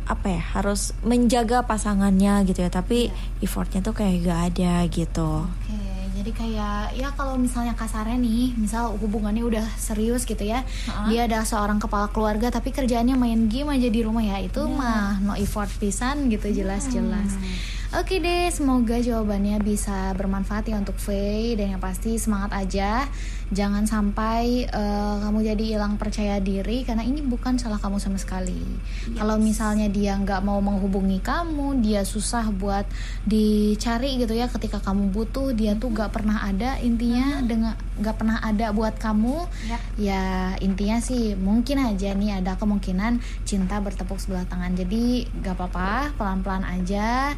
apa 0.04 0.28
ya 0.40 0.42
harus 0.60 0.92
menjaga 1.04 1.64
pasangannya 1.64 2.44
gitu 2.48 2.64
ya 2.64 2.70
tapi 2.72 3.08
yeah. 3.08 3.46
effortnya 3.46 3.80
tuh 3.80 3.96
kayak 3.96 4.28
gak 4.28 4.42
ada 4.54 4.74
gitu. 4.92 5.48
Okay, 5.64 6.04
jadi 6.20 6.32
kayak 6.32 6.80
ya 7.00 7.10
kalau 7.16 7.40
misalnya 7.40 7.74
kasarnya 7.76 8.20
nih, 8.20 8.56
misal 8.56 8.96
hubungannya 9.00 9.44
udah 9.44 9.66
serius 9.80 10.28
gitu 10.28 10.44
ya, 10.44 10.64
uh-huh. 10.64 11.08
dia 11.08 11.28
ada 11.28 11.44
seorang 11.48 11.80
kepala 11.80 12.12
keluarga 12.12 12.52
tapi 12.52 12.76
kerjaannya 12.76 13.16
main 13.16 13.48
game 13.48 13.72
aja 13.72 13.88
di 13.88 14.02
rumah 14.04 14.24
ya 14.24 14.44
itu 14.44 14.62
yeah. 14.64 14.76
mah 14.76 15.24
no 15.24 15.34
effort 15.40 15.72
pisan 15.80 16.28
gitu 16.28 16.52
jelas-jelas. 16.52 17.32
Hmm. 17.34 17.56
Oke 17.94 18.18
deh, 18.18 18.50
semoga 18.50 18.98
jawabannya 18.98 19.62
bisa 19.62 20.18
bermanfaat 20.18 20.66
ya 20.66 20.82
untuk 20.82 20.98
Faye 20.98 21.54
dan 21.54 21.78
yang 21.78 21.82
pasti 21.84 22.18
semangat 22.18 22.50
aja. 22.58 23.06
Jangan 23.52 23.84
sampai 23.84 24.70
uh, 24.72 25.20
kamu 25.26 25.54
jadi 25.54 25.64
hilang 25.76 26.00
percaya 26.00 26.40
diri 26.40 26.88
karena 26.88 27.04
ini 27.04 27.20
bukan 27.26 27.60
salah 27.60 27.82
kamu 27.82 28.00
sama 28.00 28.16
sekali. 28.16 28.56
Yes. 29.10 29.20
Kalau 29.20 29.36
misalnya 29.42 29.92
dia 29.92 30.16
nggak 30.16 30.46
mau 30.46 30.64
menghubungi 30.64 31.20
kamu, 31.20 31.84
dia 31.84 32.08
susah 32.08 32.48
buat 32.56 32.88
dicari 33.28 34.22
gitu 34.22 34.32
ya 34.38 34.48
ketika 34.48 34.80
kamu 34.80 35.12
butuh, 35.12 35.52
dia 35.52 35.76
tuh 35.76 35.92
nggak 35.92 36.14
pernah 36.14 36.46
ada 36.46 36.80
intinya 36.80 37.44
dengan 37.44 37.74
nggak 38.00 38.16
pernah 38.16 38.38
ada 38.40 38.72
buat 38.72 38.96
kamu. 38.96 39.50
Yep. 39.68 39.82
Ya 40.00 40.24
intinya 40.64 40.98
sih 41.04 41.36
mungkin 41.36 41.84
aja 41.84 42.16
nih 42.16 42.40
ada 42.40 42.56
kemungkinan 42.56 43.20
cinta 43.44 43.82
bertepuk 43.84 44.22
sebelah 44.22 44.48
tangan. 44.48 44.78
Jadi 44.78 45.28
nggak 45.42 45.56
apa-apa, 45.60 46.16
pelan-pelan 46.16 46.64
aja 46.64 47.36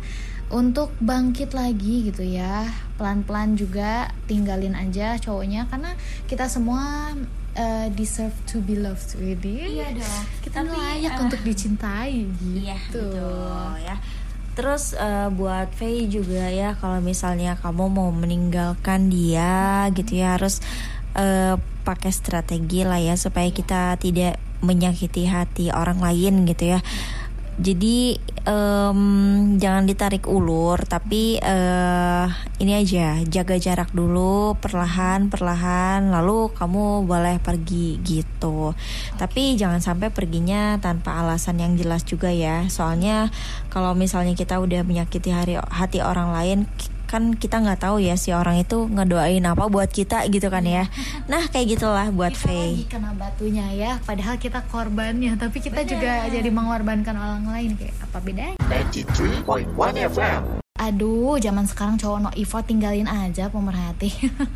untuk 0.53 0.93
bangkit 1.01 1.57
lagi 1.57 2.13
gitu 2.13 2.21
ya 2.21 2.69
pelan-pelan 2.95 3.59
juga 3.59 4.09
tinggalin 4.25 4.75
aja 4.75 5.19
cowoknya 5.19 5.67
karena 5.67 5.93
kita 6.31 6.47
semua 6.47 7.11
uh, 7.55 7.87
deserve 7.91 8.35
to 8.47 8.63
be 8.63 8.75
loved 8.79 9.15
really 9.19 9.79
iya 9.79 9.91
dong. 9.91 10.23
Kita 10.43 10.63
Tapi, 10.63 10.75
layak 10.75 11.13
uh, 11.19 11.23
untuk 11.27 11.41
dicintai 11.43 12.23
gitu. 12.39 12.63
iya, 12.63 12.77
betul, 12.91 13.69
ya. 13.83 13.95
Terus 14.55 14.95
uh, 14.95 15.27
buat 15.35 15.67
Faye 15.75 16.07
juga 16.07 16.47
ya 16.47 16.79
kalau 16.79 17.03
misalnya 17.03 17.59
kamu 17.59 17.91
mau 17.91 18.07
meninggalkan 18.15 19.11
dia 19.11 19.91
gitu 19.91 20.15
ya 20.15 20.39
harus 20.39 20.63
uh, 21.19 21.59
pakai 21.83 22.11
strategi 22.15 22.87
lah 22.87 23.03
ya 23.03 23.19
supaya 23.19 23.51
kita 23.51 23.99
tidak 23.99 24.39
menyakiti 24.63 25.27
hati 25.27 25.75
orang 25.75 25.99
lain 25.99 26.47
gitu 26.47 26.71
ya. 26.71 26.79
Jadi 27.59 28.19
um, 28.45 29.01
jangan 29.59 29.83
ditarik 29.83 30.29
ulur, 30.29 30.81
tapi 30.85 31.37
uh, 31.41 32.29
ini 32.61 32.73
aja 32.77 33.19
jaga 33.25 33.57
jarak 33.59 33.91
dulu, 33.91 34.55
perlahan 34.61 35.27
perlahan, 35.27 36.13
lalu 36.13 36.53
kamu 36.55 37.03
boleh 37.03 37.37
pergi 37.43 37.99
gitu. 38.01 38.71
Tapi 39.19 39.59
jangan 39.59 39.83
sampai 39.83 40.13
perginya 40.13 40.79
tanpa 40.79 41.19
alasan 41.19 41.59
yang 41.59 41.75
jelas 41.75 42.05
juga 42.07 42.31
ya. 42.31 42.65
Soalnya 42.71 43.33
kalau 43.67 43.97
misalnya 43.97 44.37
kita 44.37 44.61
udah 44.61 44.87
menyakiti 44.87 45.29
hari, 45.33 45.59
hati 45.59 45.99
orang 45.99 46.31
lain, 46.31 46.59
kan 47.15 47.31
kita 47.39 47.63
nggak 47.63 47.79
tahu 47.79 48.03
ya 48.03 48.19
si 48.19 48.35
orang 48.35 48.59
itu 48.59 48.91
ngedoain 48.91 49.47
apa 49.47 49.71
buat 49.71 49.87
kita 49.87 50.27
gitu 50.27 50.51
kan 50.51 50.67
ya. 50.67 50.83
Nah 51.31 51.47
kayak 51.47 51.79
gitulah 51.79 52.11
buat 52.11 52.35
kita 52.35 52.51
Faye. 52.51 52.75
lagi 52.75 52.85
kena 52.91 53.11
batunya 53.15 53.65
ya 53.71 53.91
padahal 54.03 54.35
kita 54.35 54.59
korbannya 54.67 55.39
tapi 55.39 55.63
kita 55.63 55.87
Bener. 55.87 55.91
juga 55.95 56.11
jadi 56.27 56.49
mengorbankan 56.51 57.15
orang 57.15 57.43
lain 57.47 57.71
kayak 57.79 57.95
apa 58.03 58.17
bedanya? 58.19 58.55
93.1 58.67 60.11
FM 60.11 60.64
Aduh, 60.75 61.39
zaman 61.39 61.63
sekarang 61.63 61.95
cowok 61.95 62.19
no 62.19 62.29
effort 62.35 62.67
tinggalin 62.67 63.07
aja 63.07 63.47
pemerhati. 63.47 64.11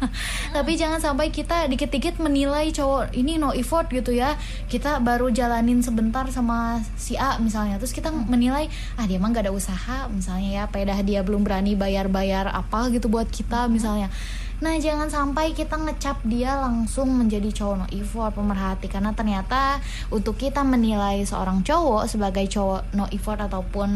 Tapi 0.55 0.75
jangan 0.75 0.99
sampai 0.99 1.31
kita 1.31 1.71
dikit-dikit 1.71 2.19
menilai 2.19 2.75
cowok 2.75 3.15
ini 3.15 3.39
no 3.39 3.55
effort 3.55 3.87
gitu 3.87 4.11
ya. 4.11 4.35
Kita 4.67 4.99
baru 4.99 5.31
jalanin 5.31 5.79
sebentar 5.79 6.27
sama 6.27 6.83
si 6.99 7.15
A 7.15 7.39
misalnya, 7.39 7.79
terus 7.79 7.95
kita 7.95 8.11
menilai 8.11 8.67
ah 8.99 9.07
dia 9.07 9.15
emang 9.15 9.31
gak 9.31 9.47
ada 9.47 9.55
usaha 9.55 10.11
misalnya 10.11 10.59
ya, 10.59 10.63
pedah 10.67 10.99
dia 11.07 11.23
belum 11.23 11.47
berani 11.47 11.79
bayar-bayar 11.79 12.51
apa 12.51 12.91
gitu 12.91 13.07
buat 13.07 13.31
kita 13.31 13.71
misalnya. 13.71 14.11
Nah 14.59 14.75
jangan 14.75 15.07
sampai 15.07 15.55
kita 15.55 15.79
ngecap 15.79 16.19
dia 16.27 16.59
langsung 16.59 17.15
menjadi 17.15 17.47
cowok 17.47 17.75
no 17.79 17.87
effort 17.95 18.35
pemerhati 18.35 18.91
karena 18.91 19.15
ternyata 19.15 19.79
untuk 20.11 20.35
kita 20.35 20.67
menilai 20.67 21.23
seorang 21.23 21.63
cowok 21.63 22.11
sebagai 22.11 22.43
cowok 22.51 22.91
no 22.91 23.07
effort 23.07 23.39
ataupun 23.39 23.89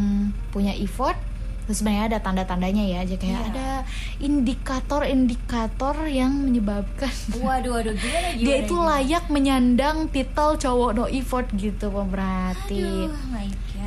punya 0.56 0.72
effort 0.80 1.20
sebenarnya 1.72 2.04
ada 2.12 2.20
tanda-tandanya 2.20 2.84
ya 2.84 2.98
aja 3.08 3.16
kayak 3.16 3.40
yeah. 3.40 3.50
ada 3.52 3.68
indikator-indikator 4.20 5.96
yang 6.12 6.32
menyebabkan 6.32 7.14
waduh 7.40 7.80
waduh 7.80 7.96
gimana, 7.96 8.28
gimana 8.38 8.48
dia 8.48 8.56
itu 8.60 8.76
gimana? 8.76 8.90
layak 9.00 9.26
menyandang 9.32 9.98
titel 10.12 10.60
cowok 10.60 10.92
no 10.96 11.06
effort 11.08 11.48
gitu 11.56 11.88
pemerhati. 11.88 12.84
Aduh, 12.84 13.12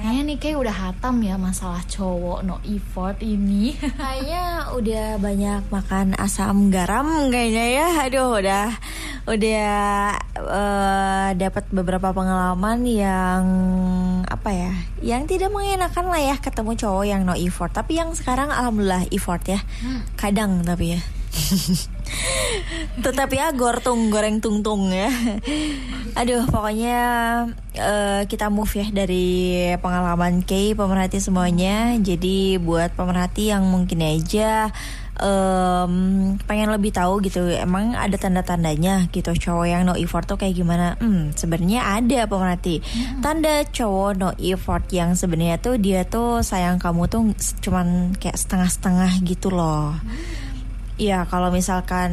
Kayaknya 0.06 0.22
nih 0.22 0.38
kayak 0.38 0.58
udah 0.62 0.76
hatam 0.86 1.18
ya 1.18 1.34
masalah 1.34 1.82
cowok 1.90 2.46
no 2.46 2.62
effort 2.62 3.18
ini. 3.26 3.74
Kayaknya 3.98 4.70
udah 4.78 5.06
banyak 5.18 5.62
makan 5.66 6.14
asam 6.14 6.70
garam 6.70 7.26
kayaknya 7.26 7.64
ya. 7.74 7.86
Aduh 8.06 8.38
udah 8.38 8.70
udah 9.26 9.66
uh, 10.38 11.28
dapat 11.34 11.66
beberapa 11.74 12.14
pengalaman 12.14 12.86
yang 12.86 13.42
apa 14.30 14.50
ya? 14.54 14.72
Yang 15.02 15.22
tidak 15.34 15.50
mengenakan 15.50 16.06
lah 16.06 16.22
ya 16.22 16.38
ketemu 16.38 16.78
cowok 16.78 17.04
yang 17.10 17.26
no 17.26 17.34
effort. 17.34 17.74
Tapi 17.74 17.98
yang 17.98 18.14
sekarang 18.14 18.54
alhamdulillah 18.54 19.10
effort 19.10 19.42
ya. 19.42 19.58
Hmm. 19.82 20.06
Kadang 20.14 20.62
tapi 20.62 20.94
ya. 20.94 21.02
Tetap 23.04 23.28
ya 23.34 23.52
gortung 23.52 24.08
goreng 24.08 24.40
tungtung 24.40 24.88
ya. 24.90 25.10
Aduh, 26.16 26.48
pokoknya 26.48 26.98
uh, 27.76 28.22
kita 28.24 28.48
move 28.48 28.72
ya 28.72 28.86
dari 28.88 29.60
pengalaman 29.78 30.42
Kay 30.42 30.72
pemerhati 30.72 31.20
semuanya. 31.20 31.94
Jadi 32.00 32.56
buat 32.56 32.94
pemerhati 32.96 33.52
yang 33.52 33.68
mungkin 33.68 34.00
aja 34.00 34.72
um, 35.20 35.92
pengen 36.44 36.72
lebih 36.72 36.92
tahu 36.92 37.24
gitu 37.24 37.48
emang 37.48 37.96
ada 37.96 38.16
tanda-tandanya 38.16 39.08
gitu 39.12 39.32
cowok 39.32 39.66
yang 39.66 39.82
no 39.88 39.96
effort 39.96 40.28
tuh 40.28 40.36
kayak 40.36 40.56
gimana 40.56 40.96
hmm 41.00 41.36
sebenarnya 41.36 42.00
ada 42.00 42.28
pemerhati 42.28 42.80
hmm. 42.80 43.20
tanda 43.24 43.64
cowok 43.68 44.10
no 44.16 44.30
effort 44.40 44.84
yang 44.92 45.16
sebenarnya 45.16 45.56
tuh 45.60 45.76
dia 45.80 46.04
tuh 46.04 46.44
sayang 46.44 46.76
kamu 46.76 47.08
tuh 47.08 47.22
cuman 47.64 48.16
kayak 48.16 48.36
setengah-setengah 48.36 49.24
gitu 49.24 49.48
loh 49.52 49.96
hmm 49.96 50.45
Ya 50.96 51.28
kalau 51.28 51.52
misalkan 51.52 52.08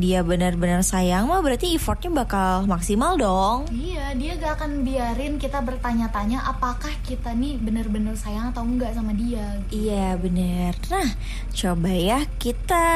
dia 0.00 0.24
benar-benar 0.24 0.80
sayang 0.80 1.28
mah 1.28 1.44
berarti 1.44 1.76
effortnya 1.76 2.24
bakal 2.24 2.64
maksimal 2.64 3.20
dong. 3.20 3.68
Iya 3.68 4.16
dia 4.16 4.40
gak 4.40 4.56
akan 4.56 4.88
biarin 4.88 5.36
kita 5.36 5.60
bertanya-tanya 5.60 6.40
apakah 6.40 6.96
kita 7.04 7.36
nih 7.36 7.60
benar-benar 7.60 8.16
sayang 8.16 8.48
atau 8.56 8.64
enggak 8.64 8.96
sama 8.96 9.12
dia. 9.12 9.60
Gitu. 9.68 9.84
Iya 9.84 10.16
bener. 10.16 10.72
Nah 10.88 11.12
coba 11.52 11.92
ya 11.92 12.24
kita 12.40 12.86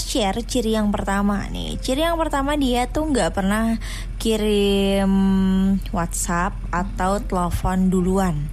share 0.00 0.40
ciri 0.48 0.72
yang 0.72 0.88
pertama 0.88 1.44
nih. 1.52 1.76
Ciri 1.84 2.08
yang 2.08 2.16
pertama 2.16 2.56
dia 2.56 2.88
tuh 2.88 3.04
nggak 3.12 3.36
pernah 3.36 3.76
kirim 4.16 5.12
WhatsApp 5.92 6.56
atau 6.72 7.20
telepon 7.20 7.92
duluan. 7.92 8.48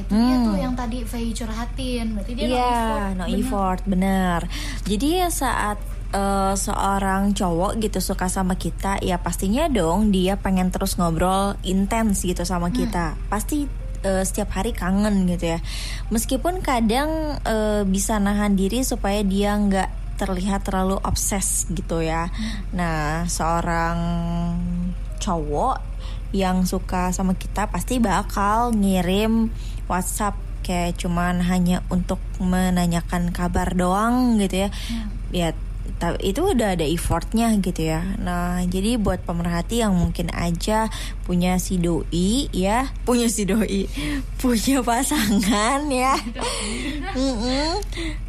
Itu 0.00 0.12
hmm. 0.12 0.24
dia 0.26 0.36
tuh 0.42 0.56
yang 0.56 0.74
tadi 0.74 0.98
Faye 1.04 1.32
curhatin. 1.36 2.06
Berarti 2.16 2.32
dia 2.36 2.46
yeah, 2.48 3.12
no 3.14 3.24
effort. 3.24 3.24
no 3.24 3.24
effort, 3.28 3.80
bener. 3.86 4.40
Jadi 4.88 5.08
ya 5.20 5.28
saat 5.28 5.78
uh, 6.16 6.54
seorang 6.56 7.36
cowok 7.36 7.78
gitu 7.78 7.98
suka 8.00 8.26
sama 8.26 8.56
kita, 8.56 8.98
ya 9.04 9.20
pastinya 9.20 9.68
dong 9.68 10.10
dia 10.10 10.40
pengen 10.40 10.72
terus 10.72 10.96
ngobrol 10.96 11.54
intens 11.62 12.24
gitu 12.24 12.42
sama 12.42 12.72
hmm. 12.72 12.76
kita. 12.76 13.06
Pasti 13.28 13.68
uh, 14.04 14.24
setiap 14.24 14.56
hari 14.56 14.72
kangen 14.72 15.28
gitu 15.28 15.56
ya. 15.56 15.58
Meskipun 16.08 16.64
kadang 16.64 17.38
uh, 17.44 17.82
bisa 17.84 18.16
nahan 18.16 18.56
diri 18.56 18.82
supaya 18.82 19.20
dia 19.20 19.56
nggak 19.56 20.18
terlihat 20.20 20.68
terlalu 20.68 21.00
obses 21.00 21.64
gitu 21.72 22.04
ya. 22.04 22.28
Nah, 22.76 23.24
seorang 23.24 23.96
cowok 25.16 25.89
yang 26.30 26.66
suka 26.66 27.10
sama 27.10 27.34
kita 27.34 27.70
pasti 27.70 27.98
bakal 27.98 28.70
ngirim 28.74 29.50
WhatsApp 29.90 30.38
kayak 30.62 31.00
cuman 31.00 31.42
hanya 31.42 31.82
untuk 31.90 32.22
menanyakan 32.38 33.34
kabar 33.34 33.74
doang 33.74 34.38
gitu 34.38 34.66
ya. 34.66 34.68
Hmm. 34.70 35.08
Ya 35.30 35.50
itu 36.24 36.40
udah 36.40 36.80
ada 36.80 36.86
effortnya 36.88 37.52
gitu 37.60 37.92
ya. 37.92 38.00
Nah, 38.16 38.64
jadi 38.64 38.96
buat 38.96 39.20
pemerhati 39.28 39.84
yang 39.84 39.92
mungkin 39.92 40.32
aja 40.32 40.88
punya 41.28 41.60
si 41.60 41.76
doi 41.76 42.48
ya, 42.56 42.88
punya 43.04 43.28
si 43.28 43.44
doi, 43.44 43.84
punya 44.40 44.80
pasangan 44.80 45.84
ya. 45.92 46.16
mm 47.12 47.34
-mm. 47.36 47.72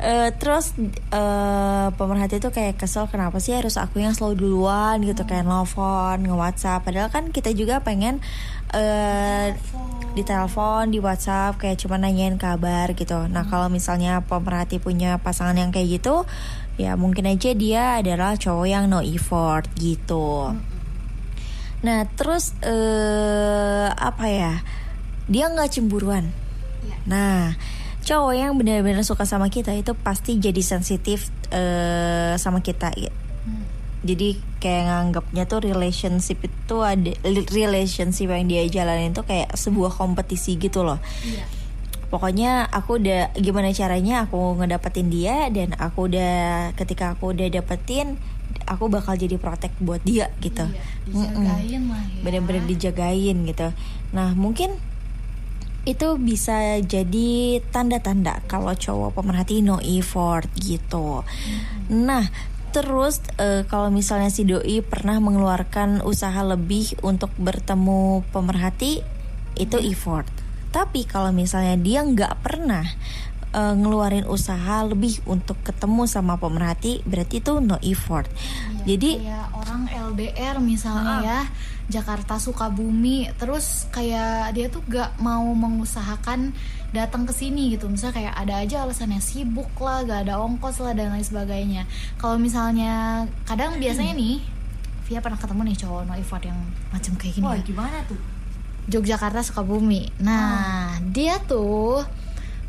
Uh, 0.02 0.30
terus 0.36 0.76
uh, 1.16 1.96
pemerhati 1.96 2.44
itu 2.44 2.52
kayak 2.52 2.76
kesel 2.76 3.08
kenapa 3.08 3.40
sih 3.40 3.56
harus 3.56 3.80
aku 3.80 4.04
yang 4.04 4.12
selalu 4.12 4.44
duluan 4.44 5.00
gitu 5.08 5.24
kayak 5.24 5.48
nelfon, 5.48 6.28
nge-WhatsApp 6.28 6.84
padahal 6.84 7.08
kan 7.08 7.32
kita 7.32 7.56
juga 7.56 7.80
pengen 7.80 8.20
uh, 8.76 9.56
di 10.12 10.28
telepon, 10.28 10.92
di 10.92 11.00
WhatsApp 11.00 11.56
kayak 11.56 11.80
cuma 11.80 11.96
nanyain 11.96 12.36
kabar 12.36 12.92
gitu. 12.92 13.32
Nah, 13.32 13.48
kalau 13.48 13.72
misalnya 13.72 14.20
pemerhati 14.28 14.84
punya 14.84 15.16
pasangan 15.24 15.56
yang 15.56 15.72
kayak 15.72 16.04
gitu, 16.04 16.28
ya 16.82 16.98
mungkin 16.98 17.30
aja 17.30 17.54
dia 17.54 18.02
adalah 18.02 18.34
cowok 18.34 18.68
yang 18.68 18.90
no 18.90 19.06
effort 19.06 19.70
gitu. 19.78 20.58
Nah 21.86 22.00
terus 22.18 22.58
uh, 22.66 23.94
apa 23.94 24.26
ya? 24.26 24.54
Dia 25.30 25.54
nggak 25.54 25.78
cemburuan. 25.78 26.34
Ya. 26.82 26.98
nah 27.06 27.54
cowok 28.02 28.34
yang 28.34 28.58
benar-benar 28.58 29.06
suka 29.06 29.30
sama 29.30 29.54
kita 29.54 29.70
itu 29.78 29.94
pasti 29.94 30.42
jadi 30.42 30.58
sensitif 30.66 31.30
uh, 31.54 32.34
sama 32.42 32.66
kita 32.66 32.90
mm. 32.90 33.66
jadi 34.02 34.34
kayak 34.58 34.90
nganggapnya 34.90 35.46
tuh 35.46 35.62
relationship 35.62 36.42
itu 36.42 36.82
ada 36.82 37.14
relationship 37.54 38.34
yang 38.34 38.50
dia 38.50 38.66
jalanin 38.66 39.14
tuh 39.14 39.22
kayak 39.30 39.54
sebuah 39.54 39.94
kompetisi 39.94 40.58
gitu 40.58 40.82
loh. 40.82 40.98
Yeah 41.22 41.61
pokoknya 42.12 42.68
aku 42.70 43.00
udah 43.00 43.32
gimana 43.40 43.72
caranya 43.72 44.28
aku 44.28 44.60
ngedapetin 44.60 45.08
dia 45.08 45.48
dan 45.48 45.72
aku 45.80 46.12
udah 46.12 46.76
ketika 46.76 47.16
aku 47.16 47.32
udah 47.32 47.48
dapetin 47.48 48.20
aku 48.68 48.92
bakal 48.92 49.16
jadi 49.16 49.40
protek 49.40 49.72
buat 49.80 50.04
dia 50.04 50.28
gitu. 50.44 50.68
Iya, 50.68 50.84
dijagain 51.08 51.82
lah 51.88 52.04
ya. 52.04 52.22
Bener-bener 52.22 52.64
dijagain 52.68 53.38
gitu. 53.48 53.68
Nah 54.12 54.36
mungkin 54.36 54.76
itu 55.82 56.14
bisa 56.22 56.78
jadi 56.86 57.58
tanda-tanda 57.74 58.46
kalau 58.46 58.78
cowok 58.78 59.18
pemerhati 59.18 59.66
no 59.66 59.82
effort 59.82 60.46
gitu. 60.60 61.26
hmm 61.26 61.82
Nah, 61.92 62.32
terus 62.72 63.20
uh, 63.36 63.68
kalau 63.68 63.92
misalnya 63.92 64.32
si 64.32 64.48
doi 64.48 64.80
pernah 64.80 65.20
mengeluarkan 65.20 66.00
usaha 66.08 66.40
lebih 66.40 66.96
untuk 67.04 67.34
bertemu 67.36 68.24
pemerhati, 68.32 69.04
itu 69.60 69.78
effort. 69.82 70.30
Tapi 70.72 71.04
kalau 71.04 71.36
misalnya 71.36 71.76
dia 71.76 72.00
nggak 72.02 72.40
pernah 72.40 72.88
uh, 73.52 73.74
ngeluarin 73.76 74.26
usaha 74.28 74.84
lebih 74.88 75.20
untuk 75.28 75.60
ketemu 75.62 76.08
sama 76.08 76.40
pemerhati, 76.40 77.04
berarti 77.04 77.44
itu 77.44 77.60
no 77.60 77.78
effort. 77.84 78.28
Ya, 78.84 78.96
Jadi 78.96 79.12
kayak 79.28 79.48
orang 79.54 79.82
LDR 80.12 80.56
misalnya 80.64 81.18
uh, 81.20 81.24
ya, 81.24 81.40
Jakarta 81.92 82.40
Sukabumi, 82.40 83.30
terus 83.36 83.92
kayak 83.92 84.56
dia 84.56 84.72
tuh 84.72 84.82
gak 84.88 85.20
mau 85.20 85.44
mengusahakan 85.52 86.56
datang 86.96 87.28
ke 87.28 87.34
sini 87.36 87.76
gitu. 87.76 87.92
Misalnya 87.92 88.32
kayak 88.32 88.36
ada 88.36 88.54
aja 88.64 88.76
alasannya 88.88 89.20
sibuk 89.20 89.72
lah, 89.80 90.08
gak 90.08 90.28
ada 90.28 90.40
ongkos 90.40 90.80
lah 90.84 90.96
dan 90.96 91.12
lain 91.12 91.24
sebagainya. 91.24 91.84
Kalau 92.16 92.40
misalnya 92.40 93.28
kadang 93.44 93.78
biasanya 93.78 94.16
nih 94.16 94.40
Via 95.12 95.20
pernah 95.20 95.36
ketemu 95.36 95.62
nih 95.68 95.78
cowok 95.84 96.02
no 96.08 96.16
effort 96.16 96.44
yang 96.48 96.56
macam 96.88 97.12
kayak 97.20 97.36
gini. 97.36 97.44
Wah, 97.44 97.60
ya. 97.60 97.68
gimana 97.68 98.00
tuh? 98.08 98.16
Yogyakarta 98.90 99.46
Sukabumi. 99.46 100.10
Nah, 100.18 100.98
hmm. 100.98 101.14
dia 101.14 101.38
tuh 101.44 102.02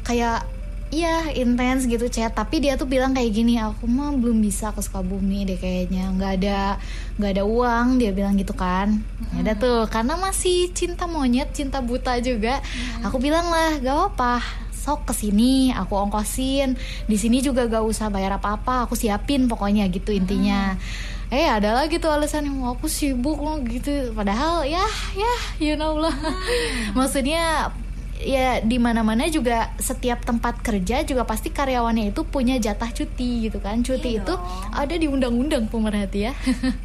kayak 0.02 0.44
Iya 0.92 1.32
intens 1.40 1.88
gitu 1.88 2.04
chat 2.12 2.36
tapi 2.36 2.60
dia 2.60 2.76
tuh 2.76 2.84
bilang 2.84 3.16
kayak 3.16 3.32
gini 3.32 3.56
aku 3.56 3.88
mah 3.88 4.12
belum 4.12 4.44
bisa 4.44 4.76
ke 4.76 4.84
Sukabumi 4.84 5.48
deh 5.48 5.56
kayaknya 5.56 6.12
nggak 6.12 6.32
ada 6.36 6.76
nggak 7.16 7.32
ada 7.32 7.44
uang 7.48 7.96
dia 7.96 8.12
bilang 8.12 8.36
gitu 8.36 8.52
kan 8.52 9.00
hmm. 9.00 9.40
ada 9.40 9.56
tuh 9.56 9.88
karena 9.88 10.20
masih 10.20 10.68
cinta 10.76 11.08
monyet 11.08 11.48
cinta 11.56 11.80
buta 11.80 12.20
juga 12.20 12.60
hmm. 12.60 13.08
aku 13.08 13.16
bilang 13.24 13.48
lah 13.48 13.80
gak 13.80 14.12
apa 14.12 14.44
sok 14.68 15.08
ke 15.08 15.16
sini 15.16 15.72
aku 15.72 15.96
ongkosin 15.96 16.76
di 17.08 17.16
sini 17.16 17.40
juga 17.40 17.64
gak 17.72 17.88
usah 17.88 18.12
bayar 18.12 18.36
apa 18.36 18.60
apa 18.60 18.84
aku 18.84 18.92
siapin 18.92 19.48
pokoknya 19.48 19.88
gitu 19.88 20.12
intinya 20.12 20.76
hmm 20.76 21.11
eh 21.32 21.48
ada 21.48 21.72
lagi 21.72 21.96
tuh 21.96 22.12
alasan 22.12 22.44
yang 22.44 22.68
aku 22.68 22.92
sibuk 22.92 23.40
loh 23.40 23.56
gitu 23.64 24.12
padahal 24.12 24.68
ya 24.68 24.84
ya 25.16 25.34
you 25.56 25.80
know 25.80 25.96
lah 25.96 26.12
hmm. 26.12 26.92
maksudnya 26.92 27.72
ya 28.22 28.62
di 28.62 28.78
mana-mana 28.78 29.26
juga 29.26 29.74
setiap 29.76 30.22
tempat 30.22 30.62
kerja 30.62 31.02
juga 31.02 31.26
pasti 31.26 31.50
karyawannya 31.50 32.14
itu 32.14 32.22
punya 32.22 32.56
jatah 32.62 32.88
cuti 32.94 33.50
gitu 33.50 33.58
kan. 33.58 33.82
Cuti 33.82 34.16
iya 34.16 34.22
itu 34.22 34.34
ada 34.72 34.94
di 34.94 35.06
undang-undang 35.10 35.66
pemerhati 35.66 36.30
ya. 36.30 36.32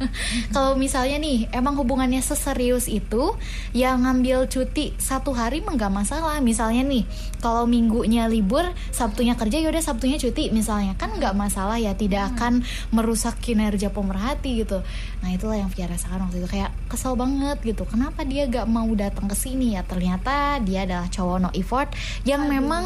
Kalau 0.54 0.74
misalnya 0.74 1.22
nih 1.22 1.48
emang 1.54 1.78
hubungannya 1.78 2.20
seserius 2.20 2.90
itu 2.90 3.38
yang 3.72 4.02
ngambil 4.02 4.50
cuti 4.50 4.92
satu 4.98 5.32
hari 5.32 5.62
nggak 5.62 5.92
masalah. 5.92 6.42
Misalnya 6.42 6.82
nih 6.82 7.04
kalau 7.38 7.70
minggunya 7.70 8.26
libur 8.26 8.66
sabtunya 8.90 9.38
kerja 9.38 9.62
yaudah 9.62 9.82
sabtunya 9.82 10.18
cuti 10.18 10.50
misalnya. 10.50 10.98
Kan 10.98 11.14
nggak 11.16 11.38
masalah 11.38 11.78
ya 11.78 11.94
tidak 11.94 12.26
hmm. 12.26 12.30
akan 12.34 12.52
merusak 12.90 13.38
kinerja 13.38 13.94
pemerhati 13.94 14.66
gitu. 14.66 14.82
Nah 15.22 15.30
itulah 15.34 15.58
yang 15.58 15.70
Via 15.70 15.86
rasakan 15.86 16.26
waktu 16.26 16.42
itu. 16.42 16.48
Kayak 16.50 16.70
kesel 16.90 17.14
banget 17.14 17.58
gitu. 17.62 17.84
Kenapa 17.86 18.24
dia 18.24 18.48
gak 18.48 18.66
mau 18.66 18.88
datang 18.96 19.28
ke 19.28 19.36
sini? 19.36 19.76
Ya 19.76 19.84
ternyata 19.84 20.58
dia 20.64 20.88
adalah 20.88 21.06
cowok 21.10 21.27
no 21.36 21.52
effort 21.52 21.92
yang 22.24 22.48
Aduh. 22.48 22.52
memang 22.56 22.84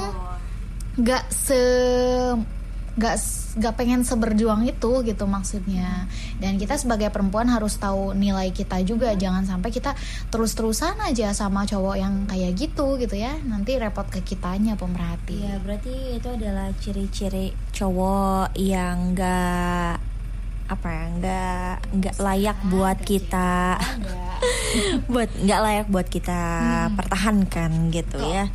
gak 0.98 1.30
se 1.30 1.62
gak 2.92 3.16
gak 3.56 3.76
pengen 3.80 4.04
seberjuang 4.04 4.68
itu 4.68 4.92
gitu 5.04 5.24
maksudnya. 5.24 6.08
Dan 6.36 6.60
kita 6.60 6.76
sebagai 6.76 7.08
perempuan 7.08 7.48
harus 7.48 7.80
tahu 7.80 8.12
nilai 8.12 8.52
kita 8.52 8.84
juga. 8.84 9.16
Jangan 9.16 9.48
sampai 9.48 9.72
kita 9.72 9.96
terus-terusan 10.28 11.00
aja 11.00 11.32
sama 11.32 11.64
cowok 11.64 11.96
yang 11.96 12.14
kayak 12.28 12.52
gitu 12.56 13.00
gitu 13.00 13.16
ya. 13.16 13.32
Nanti 13.48 13.80
repot 13.80 14.04
ke 14.08 14.20
kitanya 14.20 14.76
pemerhati. 14.76 15.40
Ya 15.40 15.56
berarti 15.60 16.20
itu 16.20 16.28
adalah 16.28 16.68
ciri-ciri 16.80 17.56
cowok 17.72 18.52
yang 18.60 19.16
gak 19.16 20.11
apa 20.72 20.88
ya 20.88 21.04
nggak 21.12 21.74
nggak 22.00 22.16
layak 22.16 22.58
buat 22.72 22.98
kita 23.04 23.76
buat 25.12 25.28
nggak 25.28 25.60
layak 25.60 25.86
buat 25.92 26.08
kita 26.08 26.40
hmm. 26.40 26.96
pertahankan 26.96 27.70
gitu 27.92 28.18
ya 28.24 28.48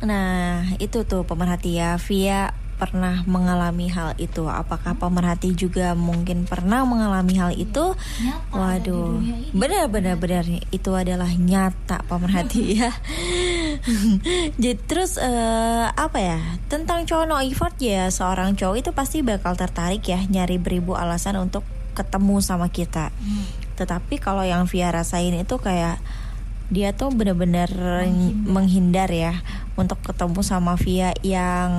nah 0.00 0.64
itu 0.82 1.04
tuh 1.04 1.22
pemerhati 1.28 1.78
ya 1.78 2.00
via 2.00 2.50
pernah 2.80 3.20
mengalami 3.28 3.92
hal 3.92 4.16
itu? 4.16 4.48
Apakah 4.48 4.96
pemerhati 4.96 5.52
juga 5.52 5.92
mungkin 5.92 6.48
pernah 6.48 6.88
mengalami 6.88 7.36
hal 7.36 7.52
itu? 7.52 7.92
Nyata 8.24 8.56
Waduh, 8.56 9.20
benar-benar 9.52 10.16
benar 10.16 10.48
itu 10.48 10.90
adalah 10.96 11.28
nyata 11.36 12.00
pemerhati 12.08 12.80
ya. 12.80 12.88
Jadi 14.62 14.78
terus 14.86 15.16
uh, 15.16 15.88
apa 15.92 16.18
ya 16.20 16.38
tentang 16.68 17.08
cowok 17.08 17.24
no 17.26 17.40
effort 17.40 17.74
ya 17.80 18.08
seorang 18.12 18.54
cowok 18.54 18.76
itu 18.80 18.90
pasti 18.92 19.24
bakal 19.24 19.56
tertarik 19.56 20.04
ya 20.04 20.20
nyari 20.28 20.60
beribu 20.60 20.94
alasan 20.96 21.36
untuk 21.40 21.64
ketemu 21.96 22.38
sama 22.40 22.68
kita. 22.70 23.10
Hmm. 23.10 23.44
Tetapi 23.76 24.20
kalau 24.20 24.44
yang 24.44 24.68
Via 24.68 24.92
rasain 24.92 25.34
itu 25.34 25.56
kayak 25.58 25.98
dia 26.70 26.94
tuh 26.94 27.10
bener-bener 27.10 27.66
menghindar. 27.66 28.46
menghindar 28.46 29.10
ya 29.10 29.34
untuk 29.74 29.98
ketemu 30.06 30.40
sama 30.46 30.78
Via 30.78 31.10
yang 31.26 31.72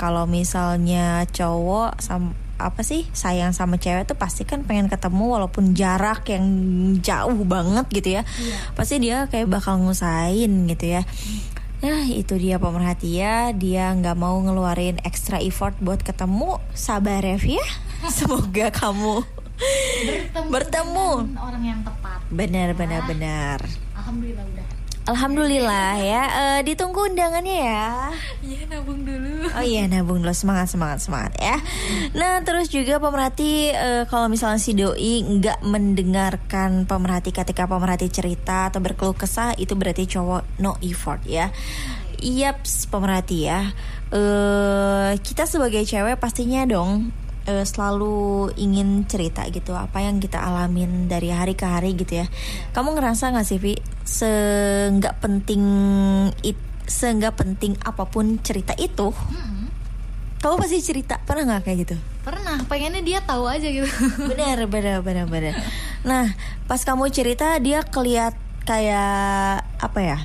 kalau 0.00 0.24
misalnya 0.24 1.28
cowok 1.28 2.00
sama 2.00 2.32
apa 2.62 2.84
sih 2.84 3.08
sayang 3.16 3.56
sama 3.56 3.80
cewek 3.80 4.04
tuh 4.04 4.18
pasti 4.18 4.44
kan 4.44 4.62
pengen 4.68 4.92
ketemu 4.92 5.40
walaupun 5.40 5.72
jarak 5.72 6.28
yang 6.28 6.44
jauh 7.00 7.40
banget 7.48 7.86
gitu 7.90 8.08
ya. 8.20 8.22
Iya. 8.26 8.56
pasti 8.76 8.94
dia 9.00 9.16
kayak 9.32 9.48
bakal 9.48 9.80
ngusain 9.80 10.68
gitu 10.68 10.86
ya. 11.00 11.02
Nah 11.80 12.04
itu 12.06 12.36
dia 12.36 12.60
pemerhati 12.60 13.16
ya. 13.16 13.56
Dia 13.56 13.96
nggak 13.96 14.16
mau 14.20 14.36
ngeluarin 14.36 15.00
extra 15.00 15.40
effort 15.40 15.72
buat 15.80 16.04
ketemu. 16.04 16.60
Sabar 16.76 17.24
ya. 17.24 17.40
Via 17.40 17.64
Semoga 18.16 18.68
kamu 18.68 19.24
bertemu, 20.00 20.48
bertemu. 20.48 21.10
orang 21.36 21.64
yang 21.64 21.80
tepat. 21.84 22.18
Benar 22.32 22.72
benar 22.72 23.04
benar. 23.04 23.58
Alhamdulillah 23.92 24.44
udah. 24.44 24.66
Alhamdulillah 25.10 25.98
ya, 25.98 26.22
uh, 26.22 26.60
ditunggu 26.62 27.10
undangannya 27.10 27.66
ya. 27.66 28.14
Iya 28.46 28.62
nabung 28.70 29.02
dulu. 29.02 29.50
Oh 29.50 29.64
iya 29.66 29.90
nabung 29.90 30.22
dulu 30.22 30.30
semangat 30.30 30.70
semangat 30.70 31.02
semangat 31.02 31.34
ya. 31.42 31.58
Nah 32.14 32.38
terus 32.46 32.70
juga 32.70 33.02
pemerhati 33.02 33.74
uh, 33.74 34.06
kalau 34.06 34.30
misalnya 34.30 34.62
si 34.62 34.70
doi 34.70 35.26
nggak 35.26 35.66
mendengarkan 35.66 36.86
pemerhati 36.86 37.34
ketika 37.34 37.66
pemerhati 37.66 38.06
cerita 38.06 38.70
atau 38.70 38.78
berkeluh 38.78 39.18
kesah 39.18 39.58
itu 39.58 39.74
berarti 39.74 40.06
cowok 40.06 40.62
no 40.62 40.78
effort 40.86 41.26
ya. 41.26 41.50
Yaps 42.22 42.86
pemerhati 42.86 43.50
ya. 43.50 43.66
Uh, 44.14 45.18
kita 45.26 45.42
sebagai 45.50 45.82
cewek 45.82 46.22
pastinya 46.22 46.62
dong 46.70 47.10
uh, 47.50 47.66
selalu 47.66 48.50
ingin 48.58 49.10
cerita 49.10 49.42
gitu 49.50 49.74
apa 49.74 50.06
yang 50.06 50.22
kita 50.22 50.38
alamin 50.38 51.10
dari 51.10 51.34
hari 51.34 51.58
ke 51.58 51.66
hari 51.66 51.98
gitu 51.98 52.22
ya. 52.22 52.26
Kamu 52.70 52.94
ngerasa 52.94 53.34
nggak 53.34 53.46
sih 53.46 53.58
Vi 53.58 53.74
seenggak 54.10 55.22
penting 55.22 55.62
it 56.42 56.58
seenggak 56.90 57.38
penting 57.38 57.78
apa 57.86 58.10
pun 58.10 58.42
cerita 58.42 58.74
itu? 58.74 59.14
Hmm. 59.14 59.70
Kamu 60.42 60.58
pasti 60.58 60.82
cerita 60.82 61.22
pernah 61.22 61.54
nggak 61.54 61.62
kayak 61.62 61.78
gitu? 61.86 61.96
Pernah, 62.26 62.66
pengennya 62.66 63.06
dia 63.06 63.22
tahu 63.22 63.46
aja 63.46 63.70
gitu. 63.70 63.86
benar, 64.34 64.66
benar, 64.66 64.98
benar, 65.06 65.26
benar. 65.30 65.54
Nah, 66.02 66.34
pas 66.66 66.82
kamu 66.82 67.08
cerita 67.14 67.54
dia 67.62 67.86
keliat 67.86 68.34
kayak 68.66 69.62
apa 69.78 70.00
ya? 70.02 70.18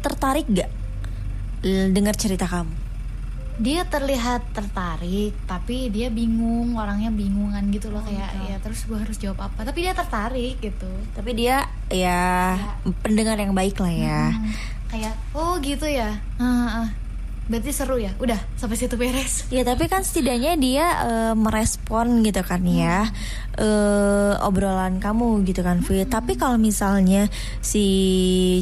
Tertarik 0.00 0.46
gak 0.46 0.70
dengar 1.66 2.14
cerita 2.14 2.46
kamu? 2.46 2.85
Dia 3.56 3.88
terlihat 3.88 4.44
tertarik 4.52 5.32
tapi 5.48 5.88
dia 5.88 6.12
bingung 6.12 6.76
orangnya 6.76 7.08
bingungan 7.08 7.64
gitu 7.72 7.88
loh 7.88 8.04
oh, 8.04 8.06
kayak 8.06 8.28
gitu. 8.36 8.44
ya 8.52 8.56
terus 8.60 8.80
gue 8.84 8.98
harus 9.00 9.16
jawab 9.16 9.48
apa? 9.48 9.64
Tapi 9.64 9.78
dia 9.80 9.92
tertarik 9.96 10.60
gitu. 10.60 10.90
Tapi 11.16 11.30
dia 11.32 11.64
ya, 11.88 12.60
ya. 12.60 12.92
pendengar 13.00 13.40
yang 13.40 13.56
baik 13.56 13.80
lah 13.80 13.92
ya. 13.92 14.22
Hmm, 14.36 14.52
kayak 14.92 15.14
oh 15.32 15.56
gitu 15.64 15.88
ya? 15.88 16.20
Uh, 16.36 16.84
uh. 16.84 16.88
berarti 17.48 17.70
seru 17.72 17.96
ya? 17.96 18.12
Udah 18.20 18.36
sampai 18.60 18.76
situ 18.76 19.00
beres. 19.00 19.48
Ya 19.48 19.64
tapi 19.64 19.88
kan 19.88 20.04
setidaknya 20.04 20.52
dia 20.60 20.86
uh, 21.08 21.34
merespon 21.38 22.20
gitu 22.28 22.44
kan 22.44 22.60
ya 22.68 23.08
uh, 23.56 24.36
obrolan 24.44 25.00
kamu 25.00 25.46
gitu 25.48 25.64
kan 25.64 25.80
hmm. 25.80 26.12
tapi 26.12 26.36
kalau 26.36 26.60
misalnya 26.60 27.32
si 27.64 27.86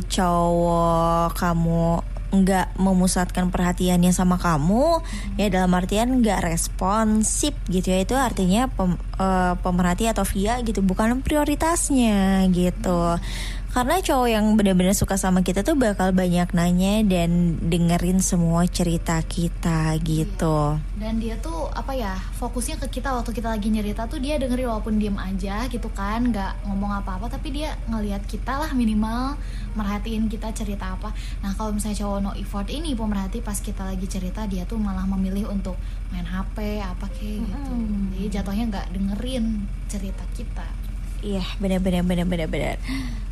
cowok 0.07 1.35
kamu 1.35 2.14
nggak 2.43 2.75
memusatkan 2.81 3.55
perhatiannya 3.55 4.11
sama 4.11 4.41
kamu 4.41 4.99
hmm. 4.99 5.39
ya 5.39 5.47
dalam 5.53 5.71
artian 5.77 6.19
nggak 6.19 6.43
responsif 6.43 7.55
gitu 7.71 7.95
ya. 7.95 8.03
Itu 8.03 8.19
artinya 8.19 8.67
pem, 8.67 8.99
uh, 9.21 9.55
pemerhati 9.63 10.11
atau 10.11 10.27
via 10.27 10.59
gitu 10.67 10.83
bukan 10.83 11.23
prioritasnya 11.23 12.51
gitu. 12.51 13.19
Hmm 13.21 13.54
karena 13.75 13.99
cowok 13.99 14.29
yang 14.31 14.55
benar-benar 14.55 14.95
suka 14.95 15.19
sama 15.19 15.43
kita 15.43 15.67
tuh 15.67 15.75
bakal 15.75 16.15
banyak 16.15 16.47
nanya 16.55 17.03
dan 17.03 17.59
dengerin 17.59 18.23
semua 18.23 18.71
cerita 18.71 19.19
kita 19.19 19.99
gitu. 19.99 20.79
Dan 20.95 21.19
dia 21.19 21.35
tuh 21.43 21.67
apa 21.75 21.91
ya 21.91 22.15
fokusnya 22.39 22.79
ke 22.87 23.03
kita 23.03 23.11
waktu 23.11 23.35
kita 23.35 23.51
lagi 23.51 23.75
nyerita 23.75 24.07
tuh 24.07 24.23
dia 24.23 24.39
dengerin 24.39 24.71
walaupun 24.71 25.03
diem 25.03 25.19
aja 25.19 25.67
gitu 25.67 25.91
kan, 25.91 26.23
nggak 26.31 26.71
ngomong 26.71 27.03
apa-apa 27.03 27.27
tapi 27.35 27.51
dia 27.51 27.75
ngelihat 27.91 28.23
kita 28.31 28.63
lah 28.63 28.71
minimal 28.79 29.35
merhatiin 29.75 30.31
kita 30.31 30.55
cerita 30.55 30.95
apa. 30.95 31.11
Nah 31.43 31.59
kalau 31.59 31.75
misalnya 31.75 31.99
cowok 31.99 32.19
no 32.23 32.31
effort 32.39 32.71
ini 32.71 32.95
pemerhati 32.95 33.43
pas 33.43 33.59
kita 33.59 33.91
lagi 33.91 34.07
cerita 34.07 34.47
dia 34.47 34.63
tuh 34.71 34.79
malah 34.79 35.03
memilih 35.03 35.51
untuk 35.51 35.75
main 36.15 36.23
HP 36.23 36.79
apa 36.79 37.11
kayak 37.11 37.43
gitu. 37.43 37.75
Hmm. 37.75 38.15
Jadi 38.15 38.27
jatuhnya 38.39 38.65
nggak 38.71 38.87
dengerin 38.95 39.67
cerita 39.91 40.23
kita. 40.39 40.84
Iya 41.25 41.45
benar-benar 41.57 42.05
benar-benar 42.05 42.49
benar. 42.53 42.77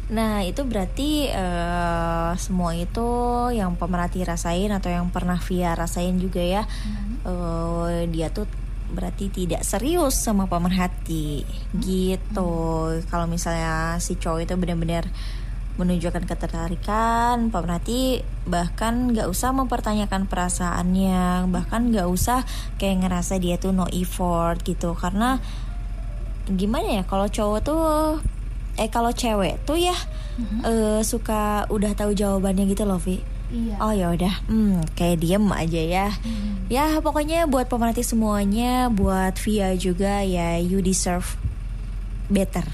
Nah 0.09 0.41
itu 0.41 0.65
berarti 0.65 1.29
uh, 1.29 2.33
semua 2.41 2.73
itu 2.73 3.09
yang 3.53 3.77
pemerhati 3.77 4.25
rasain 4.25 4.73
atau 4.73 4.89
yang 4.89 5.13
pernah 5.13 5.37
Via 5.37 5.77
rasain 5.77 6.17
juga 6.17 6.41
ya 6.41 6.65
hmm. 6.65 7.29
uh, 7.29 8.09
dia 8.09 8.33
tuh 8.33 8.49
berarti 8.93 9.29
tidak 9.33 9.65
serius 9.65 10.17
sama 10.17 10.49
pemerhati 10.49 11.45
gitu. 11.81 12.53
Hmm. 12.97 13.05
Kalau 13.13 13.29
misalnya 13.29 14.01
si 14.01 14.17
cowok 14.17 14.49
itu 14.49 14.55
benar-benar 14.57 15.05
menunjukkan 15.81 16.29
ketertarikan, 16.29 17.49
pemerhati 17.49 18.21
bahkan 18.45 19.17
nggak 19.17 19.25
usah 19.25 19.57
mempertanyakan 19.57 20.29
perasaannya, 20.29 21.49
bahkan 21.49 21.89
nggak 21.89 22.09
usah 22.13 22.45
kayak 22.77 23.09
ngerasa 23.09 23.41
dia 23.41 23.57
tuh 23.57 23.73
no 23.73 23.89
effort 23.89 24.61
gitu 24.69 24.93
karena 24.93 25.41
gimana 26.51 27.01
ya 27.01 27.03
kalau 27.07 27.31
cowok 27.31 27.61
tuh 27.63 27.83
eh 28.81 28.89
kalau 28.89 29.13
cewek 29.13 29.61
tuh 29.69 29.77
ya 29.77 29.95
mm-hmm. 29.95 30.61
uh, 30.65 31.01
suka 31.05 31.69
udah 31.69 31.93
tahu 31.93 32.17
jawabannya 32.17 32.65
gitu 32.71 32.89
loh 32.89 32.99
Vi. 32.99 33.21
Iya. 33.53 33.77
Oh 33.85 33.93
ya 33.93 34.09
udah, 34.17 34.49
hmm, 34.49 34.97
kayak 34.97 35.21
diem 35.21 35.45
aja 35.53 35.83
ya. 35.85 36.09
Hmm. 36.09 36.65
Ya 36.73 36.97
pokoknya 37.05 37.45
buat 37.45 37.69
pemerhati 37.69 38.01
semuanya, 38.01 38.89
buat 38.89 39.37
Via 39.37 39.77
juga 39.77 40.25
ya 40.25 40.57
you 40.57 40.81
deserve 40.81 41.37
better. 42.33 42.65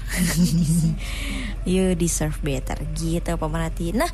you 1.67 1.99
deserve 1.99 2.39
better 2.39 2.79
gitu 2.95 3.35
pemerhati. 3.35 3.91
Nah 3.91 4.07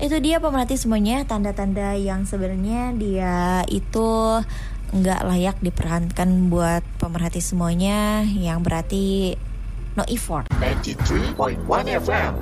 itu 0.00 0.16
dia 0.24 0.40
pemerhati 0.40 0.80
semuanya 0.80 1.28
tanda-tanda 1.28 1.92
yang 2.00 2.24
sebenarnya 2.24 2.96
dia 2.96 3.60
itu 3.68 4.40
nggak 4.90 5.22
layak 5.22 5.56
diperankan 5.62 6.50
buat 6.50 6.82
pemerhati 6.98 7.38
semuanya 7.38 8.26
yang 8.26 8.66
berarti 8.66 9.38
no 9.94 10.02
effort. 10.10 10.50
93.1 10.58 11.62
FM 12.02 12.32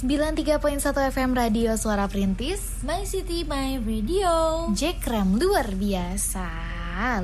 93.1 0.00 1.12
FM 1.12 1.30
Radio 1.36 1.76
Suara 1.76 2.06
Perintis 2.06 2.80
My 2.86 3.02
City, 3.02 3.42
My 3.42 3.82
Radio. 3.82 4.70
Jack 4.72 5.04
Ram 5.10 5.36
luar 5.36 5.74
biasa. 5.74 6.46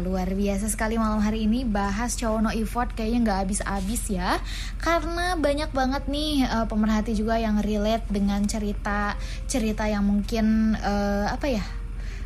Luar 0.03 0.35
biasa 0.35 0.67
sekali 0.69 0.99
malam 0.99 1.23
hari 1.23 1.47
ini 1.47 1.63
bahas 1.63 2.19
cowok 2.19 2.41
no 2.43 2.51
effort 2.51 2.91
kayaknya 2.93 3.23
nggak 3.23 3.39
habis-habis 3.47 4.03
ya. 4.11 4.43
Karena 4.83 5.39
banyak 5.39 5.71
banget 5.71 6.11
nih 6.11 6.43
uh, 6.43 6.67
pemerhati 6.67 7.15
juga 7.15 7.39
yang 7.39 7.63
relate 7.63 8.05
dengan 8.11 8.43
cerita 8.45 9.15
cerita 9.47 9.87
yang 9.87 10.03
mungkin 10.03 10.75
uh, 10.77 11.31
apa 11.31 11.47
ya 11.47 11.65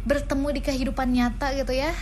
bertemu 0.09 0.57
di 0.57 0.61
kehidupan 0.65 1.13
nyata 1.13 1.53
gitu 1.53 1.77
ya 1.77 1.93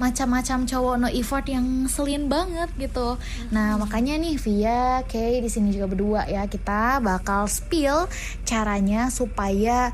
macam-macam 0.00 0.64
cowok 0.64 0.94
no 0.96 1.08
effort 1.12 1.44
yang 1.44 1.84
selin 1.84 2.32
banget 2.32 2.72
gitu. 2.80 3.20
Nah 3.52 3.76
makanya 3.76 4.16
nih 4.16 4.40
Via, 4.40 5.04
Kay 5.04 5.44
di 5.44 5.52
sini 5.52 5.76
juga 5.76 5.92
berdua 5.92 6.24
ya 6.24 6.48
kita 6.48 7.04
bakal 7.04 7.44
spill 7.46 8.08
caranya 8.48 9.12
supaya 9.12 9.92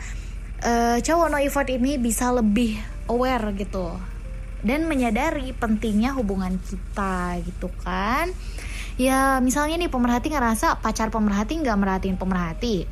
uh, 0.62 1.02
cowok 1.02 1.26
no 1.26 1.42
effort 1.42 1.66
ini 1.66 1.98
bisa 1.98 2.30
lebih 2.30 2.78
aware 3.10 3.50
gitu 3.58 3.98
dan 4.62 4.86
menyadari 4.86 5.50
pentingnya 5.50 6.14
hubungan 6.14 6.62
kita 6.62 7.42
gitu 7.42 7.66
kan. 7.82 8.30
Ya 8.96 9.42
misalnya 9.44 9.76
nih 9.76 9.92
pemerhati 9.92 10.32
ngerasa 10.32 10.80
pacar 10.80 11.12
pemerhati 11.12 11.60
nggak 11.60 11.76
merhatiin 11.76 12.16
pemerhati 12.16 12.88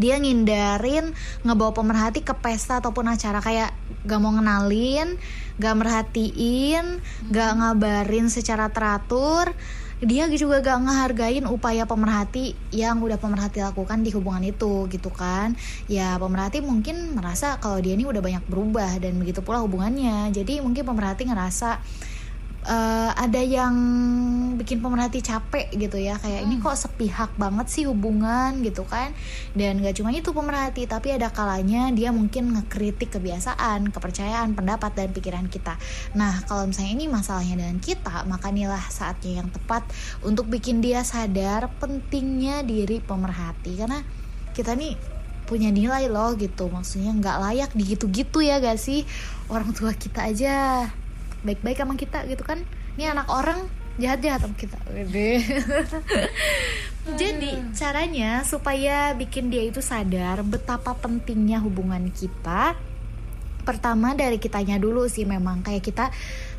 dia 0.00 0.16
ngindarin 0.16 1.12
ngebawa 1.44 1.76
pemerhati 1.76 2.24
ke 2.24 2.32
pesta 2.32 2.80
ataupun 2.80 3.04
acara 3.10 3.44
kayak 3.44 3.74
gak 4.04 4.20
mau 4.20 4.32
ngenalin, 4.32 5.16
gak 5.60 5.76
merhatiin, 5.76 7.00
gak 7.28 7.50
ngabarin 7.58 8.32
secara 8.32 8.72
teratur 8.72 9.52
dia 10.00 10.24
juga 10.32 10.64
gak 10.64 10.80
ngehargain 10.80 11.44
upaya 11.44 11.84
pemerhati 11.84 12.56
yang 12.72 13.04
udah 13.04 13.20
pemerhati 13.20 13.60
lakukan 13.60 14.00
di 14.00 14.08
hubungan 14.16 14.40
itu 14.48 14.88
gitu 14.88 15.12
kan. 15.12 15.52
Ya 15.92 16.16
pemerhati 16.16 16.64
mungkin 16.64 17.12
merasa 17.12 17.60
kalau 17.60 17.76
dia 17.84 17.92
ini 17.92 18.08
udah 18.08 18.24
banyak 18.24 18.44
berubah 18.48 18.96
dan 18.96 19.20
begitu 19.20 19.44
pula 19.44 19.60
hubungannya. 19.60 20.32
Jadi 20.32 20.64
mungkin 20.64 20.88
pemerhati 20.88 21.28
ngerasa 21.28 21.84
uh, 22.66 23.10
ada 23.16 23.40
yang 23.40 23.74
bikin 24.60 24.84
pemerhati 24.84 25.24
capek 25.24 25.72
gitu 25.72 25.96
ya 25.96 26.20
kayak 26.20 26.44
hmm. 26.44 26.46
ini 26.50 26.54
kok 26.60 26.76
sepihak 26.76 27.32
banget 27.40 27.66
sih 27.72 27.84
hubungan 27.88 28.60
gitu 28.60 28.84
kan. 28.84 29.16
Dan 29.56 29.80
gak 29.80 29.96
cuma 29.96 30.12
itu 30.12 30.30
pemerhati 30.34 30.84
tapi 30.84 31.16
ada 31.16 31.32
kalanya 31.32 31.88
dia 31.94 32.12
mungkin 32.12 32.52
ngekritik 32.52 33.16
kebiasaan 33.16 33.88
kepercayaan 33.88 34.52
pendapat 34.52 34.92
dan 34.92 35.08
pikiran 35.14 35.46
kita. 35.48 35.80
Nah 36.16 36.44
kalau 36.44 36.68
misalnya 36.68 36.92
ini 37.00 37.06
masalahnya 37.08 37.54
dengan 37.64 37.78
kita 37.80 38.26
maka 38.28 38.52
inilah 38.52 38.82
saatnya 38.92 39.40
yang 39.40 39.48
tepat 39.48 39.86
untuk 40.20 40.50
bikin 40.50 40.84
dia 40.84 41.00
sadar 41.06 41.72
pentingnya 41.80 42.60
diri 42.66 43.00
pemerhati. 43.00 43.80
Karena 43.80 44.00
kita 44.52 44.76
nih 44.76 44.96
punya 45.48 45.72
nilai 45.72 46.06
loh 46.06 46.38
gitu 46.38 46.70
maksudnya 46.70 47.10
nggak 47.10 47.36
layak 47.42 47.70
digitu-gitu 47.74 48.38
ya 48.44 48.62
gak 48.62 48.78
sih? 48.78 49.02
Orang 49.50 49.74
tua 49.74 49.90
kita 49.96 50.30
aja 50.30 50.86
baik-baik 51.46 51.78
sama 51.80 51.94
kita 51.96 52.26
gitu 52.28 52.44
kan. 52.44 52.60
Ini 52.98 53.16
anak 53.16 53.28
orang 53.32 53.64
jahat-jahat 54.00 54.40
sama 54.44 54.56
kita. 54.56 54.78
Jadi 57.20 57.50
caranya 57.72 58.44
supaya 58.44 59.16
bikin 59.16 59.48
dia 59.48 59.64
itu 59.64 59.80
sadar 59.80 60.44
betapa 60.44 60.92
pentingnya 60.96 61.60
hubungan 61.60 62.12
kita 62.12 62.76
pertama 63.70 64.18
dari 64.18 64.42
kitanya 64.42 64.82
dulu 64.82 65.06
sih 65.06 65.22
memang. 65.22 65.62
Kayak 65.62 65.86
kita 65.86 66.06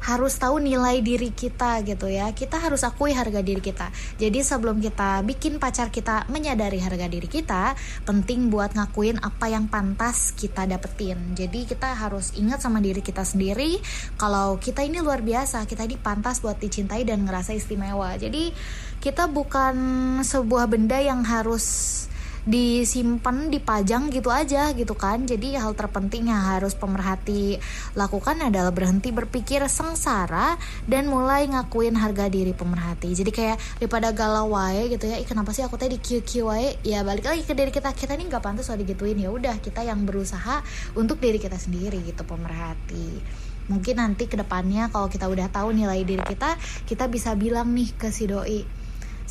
harus 0.08 0.40
tahu 0.40 0.64
nilai 0.64 1.04
diri 1.04 1.36
kita 1.36 1.84
gitu 1.84 2.08
ya. 2.08 2.32
Kita 2.32 2.56
harus 2.56 2.88
akui 2.88 3.12
harga 3.12 3.44
diri 3.44 3.60
kita. 3.60 3.92
Jadi 4.16 4.40
sebelum 4.40 4.80
kita 4.80 5.20
bikin 5.28 5.60
pacar 5.60 5.92
kita 5.92 6.32
menyadari 6.32 6.80
harga 6.80 7.12
diri 7.12 7.28
kita 7.28 7.76
penting 8.08 8.48
buat 8.48 8.72
ngakuin 8.72 9.20
apa 9.20 9.52
yang 9.52 9.68
pantas 9.68 10.32
kita 10.32 10.64
dapetin. 10.64 11.36
Jadi 11.36 11.68
kita 11.68 11.92
harus 11.92 12.32
ingat 12.40 12.64
sama 12.64 12.80
diri 12.80 13.04
kita 13.04 13.28
sendiri 13.28 13.76
kalau 14.16 14.56
kita 14.56 14.88
ini 14.88 15.04
luar 15.04 15.20
biasa 15.20 15.68
kita 15.68 15.84
ini 15.84 16.00
pantas 16.00 16.40
buat 16.40 16.56
dicintai 16.58 17.04
dan 17.04 17.28
ngerasa 17.28 17.52
istimewa. 17.52 18.16
Jadi 18.16 18.56
kita 19.02 19.28
bukan 19.28 19.76
sebuah 20.22 20.70
benda 20.70 21.02
yang 21.02 21.26
harus 21.26 22.08
disimpan 22.42 23.54
dipajang 23.54 24.10
gitu 24.10 24.34
aja 24.34 24.74
gitu 24.74 24.98
kan. 24.98 25.24
Jadi 25.26 25.54
hal 25.58 25.78
terpenting 25.78 26.34
yang 26.34 26.42
harus 26.42 26.74
pemerhati 26.74 27.62
lakukan 27.94 28.42
adalah 28.42 28.74
berhenti 28.74 29.14
berpikir 29.14 29.62
sengsara 29.70 30.58
dan 30.90 31.06
mulai 31.06 31.46
ngakuin 31.50 31.94
harga 31.98 32.28
diri 32.28 32.54
pemerhati. 32.58 33.14
Jadi 33.14 33.32
kayak 33.34 33.58
daripada 33.78 34.10
galau 34.16 34.58
wae 34.58 34.90
gitu 34.90 35.06
ya 35.06 35.22
kenapa 35.22 35.54
sih 35.54 35.62
aku 35.62 35.78
tadi 35.78 36.02
kiu 36.02 36.50
wae? 36.50 36.78
Ya 36.82 37.06
balik 37.06 37.30
lagi 37.30 37.46
ke 37.46 37.54
diri 37.54 37.70
kita. 37.70 37.94
Kita 37.94 38.18
ini 38.18 38.26
nggak 38.30 38.42
pantas 38.42 38.70
soal 38.70 38.82
digituin. 38.82 39.22
Ya 39.22 39.30
udah 39.30 39.62
kita 39.62 39.86
yang 39.86 40.04
berusaha 40.08 40.66
untuk 40.98 41.22
diri 41.22 41.38
kita 41.38 41.62
sendiri 41.62 42.02
gitu 42.02 42.26
pemerhati. 42.26 43.22
Mungkin 43.70 44.02
nanti 44.02 44.26
ke 44.26 44.36
depannya 44.36 44.90
kalau 44.90 45.08
kita 45.08 45.30
udah 45.30 45.48
tahu 45.54 45.72
nilai 45.72 46.02
diri 46.02 46.26
kita 46.26 46.58
kita 46.90 47.06
bisa 47.08 47.38
bilang 47.38 47.72
nih 47.72 47.94
ke 47.94 48.10
si 48.10 48.26
doi 48.28 48.81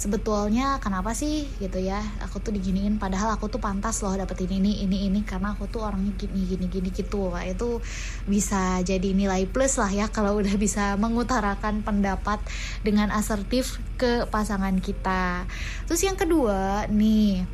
sebetulnya 0.01 0.81
kenapa 0.81 1.13
sih 1.13 1.45
gitu 1.61 1.77
ya 1.77 2.01
aku 2.25 2.41
tuh 2.41 2.57
diginiin 2.57 2.97
padahal 2.97 3.37
aku 3.37 3.53
tuh 3.53 3.61
pantas 3.61 4.01
loh 4.01 4.17
dapetin 4.17 4.49
ini 4.49 4.81
ini 4.81 5.05
ini 5.13 5.21
karena 5.29 5.53
aku 5.53 5.69
tuh 5.69 5.85
orangnya 5.85 6.17
gini 6.17 6.49
gini 6.49 6.67
gini 6.73 6.89
gitu. 6.89 7.29
Wah, 7.29 7.45
itu 7.45 7.85
bisa 8.25 8.81
jadi 8.81 9.13
nilai 9.13 9.45
plus 9.45 9.77
lah 9.77 9.93
ya 9.93 10.09
kalau 10.09 10.41
udah 10.41 10.57
bisa 10.57 10.97
mengutarakan 10.97 11.85
pendapat 11.85 12.41
dengan 12.81 13.13
asertif 13.13 13.77
ke 14.01 14.25
pasangan 14.33 14.81
kita. 14.81 15.45
Terus 15.85 16.01
yang 16.01 16.17
kedua 16.17 16.89
nih 16.89 17.45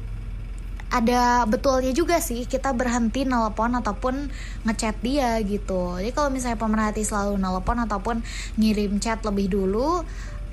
ada 0.86 1.42
betulnya 1.50 1.90
juga 1.90 2.22
sih 2.22 2.46
kita 2.46 2.70
berhenti 2.70 3.26
nelpon 3.26 3.74
ataupun 3.74 4.30
ngechat 4.62 5.02
dia 5.02 5.34
gitu. 5.42 5.98
Jadi 5.98 6.14
kalau 6.14 6.30
misalnya 6.30 6.62
pemerhati 6.62 7.02
selalu 7.02 7.42
nelpon 7.42 7.82
ataupun 7.82 8.22
ngirim 8.54 9.02
chat 9.02 9.18
lebih 9.26 9.50
dulu 9.50 10.06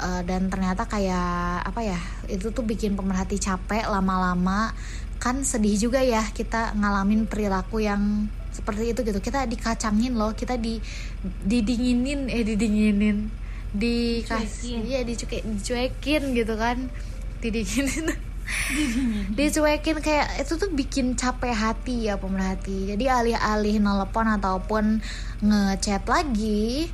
uh, 0.03 0.21
dan 0.27 0.51
ternyata 0.51 0.83
kayak 0.83 1.63
apa 1.63 1.79
ya 1.79 1.99
itu 2.27 2.51
tuh 2.51 2.67
bikin 2.67 2.99
pemerhati 2.99 3.39
capek 3.39 3.87
lama-lama. 3.87 4.75
Kan 5.23 5.47
sedih 5.47 5.79
juga 5.79 6.03
ya 6.03 6.19
kita 6.35 6.75
ngalamin 6.75 7.23
perilaku 7.31 7.79
yang 7.79 8.27
seperti 8.51 8.91
itu 8.91 9.01
gitu. 9.07 9.23
Kita 9.23 9.47
dikacangin 9.47 10.19
loh 10.19 10.35
kita 10.35 10.59
di 10.59 10.83
didinginin 11.23 12.27
eh 12.27 12.43
didinginin 12.43 13.31
dikasih 13.73 14.85
ya 14.85 15.01
dicuekin 15.01 15.57
dicuekin 15.57 16.23
gitu 16.35 16.53
kan. 16.59 16.91
Didinginin. 17.39 18.11
Dicuekin 19.39 20.03
kayak 20.03 20.43
itu 20.43 20.59
tuh 20.59 20.69
bikin 20.75 21.15
capek 21.15 21.55
hati 21.55 22.11
ya 22.11 22.19
pemerhati. 22.19 22.91
Jadi 22.91 23.07
alih-alih 23.07 23.79
nelpon 23.79 24.27
ataupun 24.27 24.99
ngechat 25.39 26.03
lagi 26.07 26.91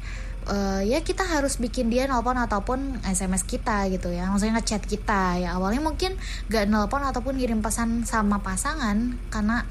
uh, 0.49 0.81
ya 0.81 0.99
kita 1.05 1.21
harus 1.23 1.61
bikin 1.61 1.93
dia 1.93 2.09
nelpon 2.09 2.35
ataupun 2.35 3.05
SMS 3.05 3.45
kita 3.45 3.85
gitu 3.93 4.09
ya. 4.09 4.27
Maksudnya 4.27 4.59
ngechat 4.59 4.83
kita. 4.83 5.37
Ya 5.39 5.55
awalnya 5.55 5.79
mungkin 5.85 6.17
gak 6.49 6.67
nelpon 6.67 7.05
ataupun 7.05 7.37
ngirim 7.37 7.61
pesan 7.61 8.03
sama 8.03 8.41
pasangan 8.41 9.15
karena 9.29 9.63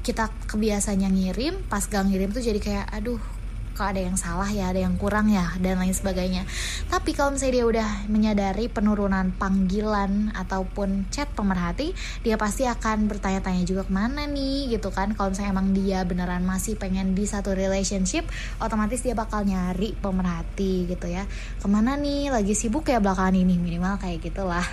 kita 0.00 0.32
kebiasaannya 0.48 1.10
ngirim 1.12 1.54
pas 1.68 1.84
gak 1.84 2.08
ngirim 2.08 2.32
tuh 2.32 2.40
jadi 2.40 2.56
kayak 2.56 2.86
aduh 2.88 3.20
kok 3.74 3.90
ada 3.90 4.00
yang 4.00 4.14
salah 4.14 4.46
ya 4.48 4.70
ada 4.70 4.80
yang 4.80 4.94
kurang 4.94 5.28
ya 5.28 5.50
dan 5.58 5.82
lain 5.82 5.92
sebagainya. 5.92 6.46
Tapi 6.88 7.10
kalau 7.12 7.34
misalnya 7.34 7.54
dia 7.58 7.66
udah 7.66 7.90
menyadari 8.06 8.70
penurunan 8.70 9.34
panggilan 9.34 10.30
ataupun 10.32 11.10
chat 11.10 11.26
pemerhati 11.34 11.90
dia 12.22 12.38
pasti 12.38 12.64
akan 12.70 13.10
bertanya-tanya 13.10 13.66
juga 13.66 13.82
ke 13.84 13.92
mana 13.92 14.30
nih 14.30 14.78
gitu 14.78 14.94
kan. 14.94 15.12
Kalau 15.18 15.34
misalnya 15.34 15.50
emang 15.52 15.74
dia 15.74 16.06
beneran 16.06 16.46
masih 16.46 16.78
pengen 16.78 17.18
di 17.18 17.26
satu 17.26 17.52
relationship 17.52 18.24
otomatis 18.62 19.02
dia 19.02 19.18
bakal 19.18 19.42
nyari 19.42 19.98
pemerhati 19.98 20.86
gitu 20.88 21.10
ya. 21.10 21.26
Ke 21.58 21.66
mana 21.66 21.98
nih? 21.98 22.30
Lagi 22.30 22.54
sibuk 22.54 22.86
ya 22.86 23.02
belakangan 23.02 23.34
ini 23.34 23.58
minimal 23.58 23.98
kayak 23.98 24.22
gitulah. 24.22 24.64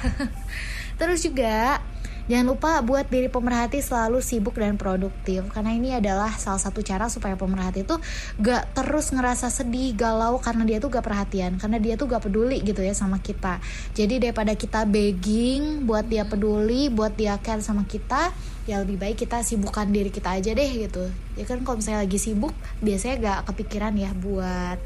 Terus 1.01 1.25
juga 1.25 1.81
Jangan 2.29 2.45
lupa 2.45 2.71
buat 2.85 3.09
diri 3.09 3.31
pemerhati 3.31 3.81
selalu 3.81 4.21
sibuk 4.21 4.53
dan 4.57 4.77
produktif 4.77 5.47
karena 5.49 5.71
ini 5.73 5.89
adalah 5.97 6.29
salah 6.37 6.61
satu 6.61 6.85
cara 6.85 7.09
supaya 7.09 7.33
pemerhati 7.33 7.81
itu 7.81 7.95
gak 8.37 8.77
terus 8.77 9.09
ngerasa 9.09 9.49
sedih, 9.49 9.97
galau 9.97 10.37
karena 10.37 10.67
dia 10.67 10.77
tuh 10.77 10.93
gak 10.93 11.05
perhatian, 11.05 11.57
karena 11.57 11.81
dia 11.81 11.97
tuh 11.97 12.05
gak 12.05 12.27
peduli 12.29 12.61
gitu 12.61 12.85
ya 12.85 12.93
sama 12.93 13.17
kita. 13.19 13.57
Jadi 13.97 14.21
daripada 14.21 14.53
kita 14.53 14.85
begging 14.85 15.89
buat 15.89 16.05
dia 16.05 16.27
peduli, 16.27 16.93
buat 16.93 17.17
dia 17.17 17.39
care 17.41 17.63
sama 17.65 17.89
kita, 17.89 18.29
ya 18.69 18.81
lebih 18.81 19.01
baik 19.01 19.17
kita 19.25 19.41
sibukkan 19.41 19.89
diri 19.89 20.13
kita 20.13 20.37
aja 20.37 20.53
deh 20.53 20.71
gitu. 20.71 21.09
Ya 21.35 21.43
kan 21.49 21.65
kalau 21.65 21.81
misalnya 21.81 22.05
lagi 22.05 22.19
sibuk 22.21 22.53
biasanya 22.79 23.15
gak 23.17 23.39
kepikiran 23.53 23.97
ya 23.97 24.13
buat 24.13 24.77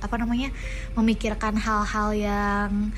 apa 0.00 0.16
namanya 0.16 0.48
memikirkan 0.96 1.60
hal-hal 1.60 2.16
yang 2.16 2.88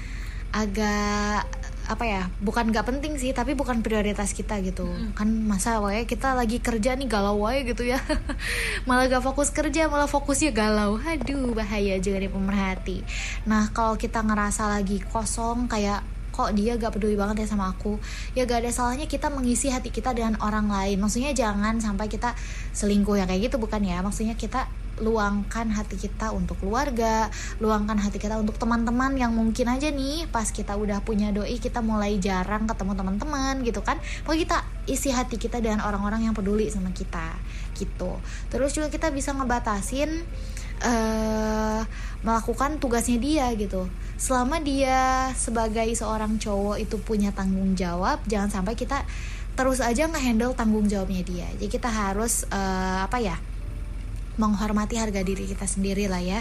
agak 0.55 1.49
apa 1.93 2.05
ya 2.09 2.23
bukan 2.41 2.73
nggak 2.73 2.89
penting 2.89 3.21
sih 3.21 3.37
tapi 3.37 3.53
bukan 3.53 3.85
prioritas 3.85 4.33
kita 4.33 4.59
gitu. 4.65 4.89
Mm. 4.89 5.13
kan 5.13 5.29
masa 5.29 5.79
wae 5.85 6.09
kita 6.09 6.33
lagi 6.33 6.59
kerja 6.59 6.97
nih 6.97 7.07
galau 7.07 7.45
wae 7.45 7.69
gitu 7.69 7.85
ya. 7.85 8.01
Malah 8.89 9.13
gak 9.13 9.25
fokus 9.25 9.53
kerja 9.53 9.87
malah 9.87 10.09
fokusnya 10.09 10.51
galau. 10.57 10.97
Aduh 10.99 11.53
bahaya 11.53 12.01
juga 12.01 12.19
nih 12.19 12.33
pemerhati. 12.33 12.99
Nah 13.45 13.69
kalau 13.71 14.01
kita 14.01 14.25
ngerasa 14.25 14.73
lagi 14.73 15.05
kosong 15.05 15.69
kayak 15.69 16.03
kok 16.33 16.51
dia 16.57 16.81
gak 16.81 16.97
peduli 16.97 17.15
banget 17.15 17.45
ya 17.45 17.47
sama 17.53 17.71
aku? 17.71 18.01
Ya 18.33 18.49
gak 18.49 18.65
ada 18.65 18.73
salahnya 18.73 19.05
kita 19.05 19.29
mengisi 19.29 19.69
hati 19.69 19.93
kita 19.93 20.17
dengan 20.17 20.41
orang 20.41 20.67
lain. 20.73 20.97
Maksudnya 20.99 21.37
jangan 21.37 21.79
sampai 21.79 22.09
kita 22.09 22.33
selingkuh 22.73 23.21
yang 23.21 23.29
kayak 23.29 23.53
gitu 23.53 23.61
bukan 23.61 23.85
ya? 23.85 24.01
Maksudnya 24.01 24.35
kita 24.35 24.67
luangkan 25.01 25.73
hati 25.73 25.97
kita 25.97 26.35
untuk 26.35 26.61
keluarga, 26.61 27.33
luangkan 27.63 27.97
hati 27.97 28.21
kita 28.21 28.37
untuk 28.37 28.61
teman-teman 28.61 29.17
yang 29.17 29.33
mungkin 29.33 29.73
aja 29.73 29.89
nih 29.89 30.29
pas 30.29 30.51
kita 30.53 30.77
udah 30.77 31.01
punya 31.01 31.33
doi 31.33 31.57
kita 31.57 31.81
mulai 31.81 32.21
jarang 32.21 32.69
ketemu 32.69 32.93
teman-teman 32.93 33.55
gitu 33.65 33.81
kan. 33.81 33.97
Pokoknya 34.27 34.41
kita 34.45 34.59
isi 34.91 35.09
hati 35.15 35.41
kita 35.41 35.63
dengan 35.63 35.87
orang-orang 35.87 36.29
yang 36.29 36.35
peduli 36.37 36.69
sama 36.69 36.93
kita 36.93 37.39
gitu. 37.79 38.21
Terus 38.53 38.77
juga 38.77 38.93
kita 38.93 39.09
bisa 39.09 39.33
ngebatasin 39.33 40.11
uh, 40.85 41.81
melakukan 42.23 42.77
tugasnya 42.77 43.19
dia 43.19 43.47
gitu. 43.57 43.89
Selama 44.21 44.63
dia 44.63 45.33
sebagai 45.35 45.89
seorang 45.97 46.39
cowok 46.39 46.79
itu 46.79 47.01
punya 47.03 47.35
tanggung 47.35 47.75
jawab, 47.75 48.23
jangan 48.29 48.63
sampai 48.63 48.77
kita 48.79 49.03
terus 49.53 49.85
aja 49.85 50.09
ngehandle 50.09 50.57
tanggung 50.57 50.89
jawabnya 50.89 51.23
dia. 51.27 51.47
Jadi 51.59 51.69
kita 51.69 51.91
harus 51.91 52.49
uh, 52.49 53.05
apa 53.05 53.19
ya? 53.21 53.37
Menghormati 54.41 54.97
harga 54.97 55.21
diri 55.21 55.45
kita 55.49 55.67
sendiri 55.69 56.09
lah 56.09 56.21
ya. 56.21 56.41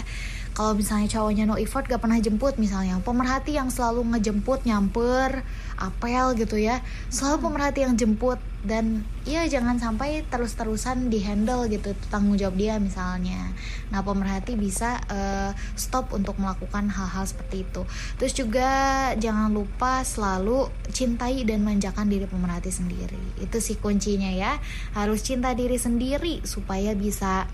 Kalau 0.52 0.76
misalnya 0.76 1.08
cowoknya 1.08 1.48
no 1.48 1.56
effort 1.56 1.88
gak 1.88 2.04
pernah 2.04 2.20
jemput 2.20 2.60
misalnya. 2.60 3.00
Pemerhati 3.00 3.56
yang 3.56 3.72
selalu 3.72 4.04
ngejemput 4.12 4.68
nyamper 4.68 5.40
apel 5.80 6.36
gitu 6.36 6.60
ya. 6.60 6.84
Selalu 7.08 7.48
pemerhati 7.48 7.88
yang 7.88 7.96
jemput. 7.96 8.36
Dan 8.62 9.02
ya 9.26 9.42
jangan 9.50 9.82
sampai 9.82 10.22
terus-terusan 10.30 11.10
dihandle 11.10 11.66
gitu 11.66 11.98
tanggung 12.14 12.38
jawab 12.38 12.54
dia 12.54 12.78
misalnya. 12.78 13.50
Nah 13.90 14.06
pemerhati 14.06 14.54
bisa 14.54 15.02
uh, 15.10 15.50
stop 15.74 16.14
untuk 16.14 16.38
melakukan 16.38 16.86
hal-hal 16.86 17.26
seperti 17.26 17.66
itu. 17.66 17.82
Terus 18.22 18.32
juga 18.38 18.70
jangan 19.18 19.50
lupa 19.50 20.06
selalu 20.06 20.70
cintai 20.94 21.42
dan 21.42 21.66
manjakan 21.66 22.06
diri 22.06 22.30
pemerhati 22.30 22.70
sendiri. 22.70 23.42
Itu 23.42 23.58
sih 23.58 23.82
kuncinya 23.82 24.30
ya. 24.30 24.62
Harus 24.94 25.26
cinta 25.26 25.58
diri 25.58 25.80
sendiri 25.80 26.46
supaya 26.46 26.94
bisa 26.94 27.50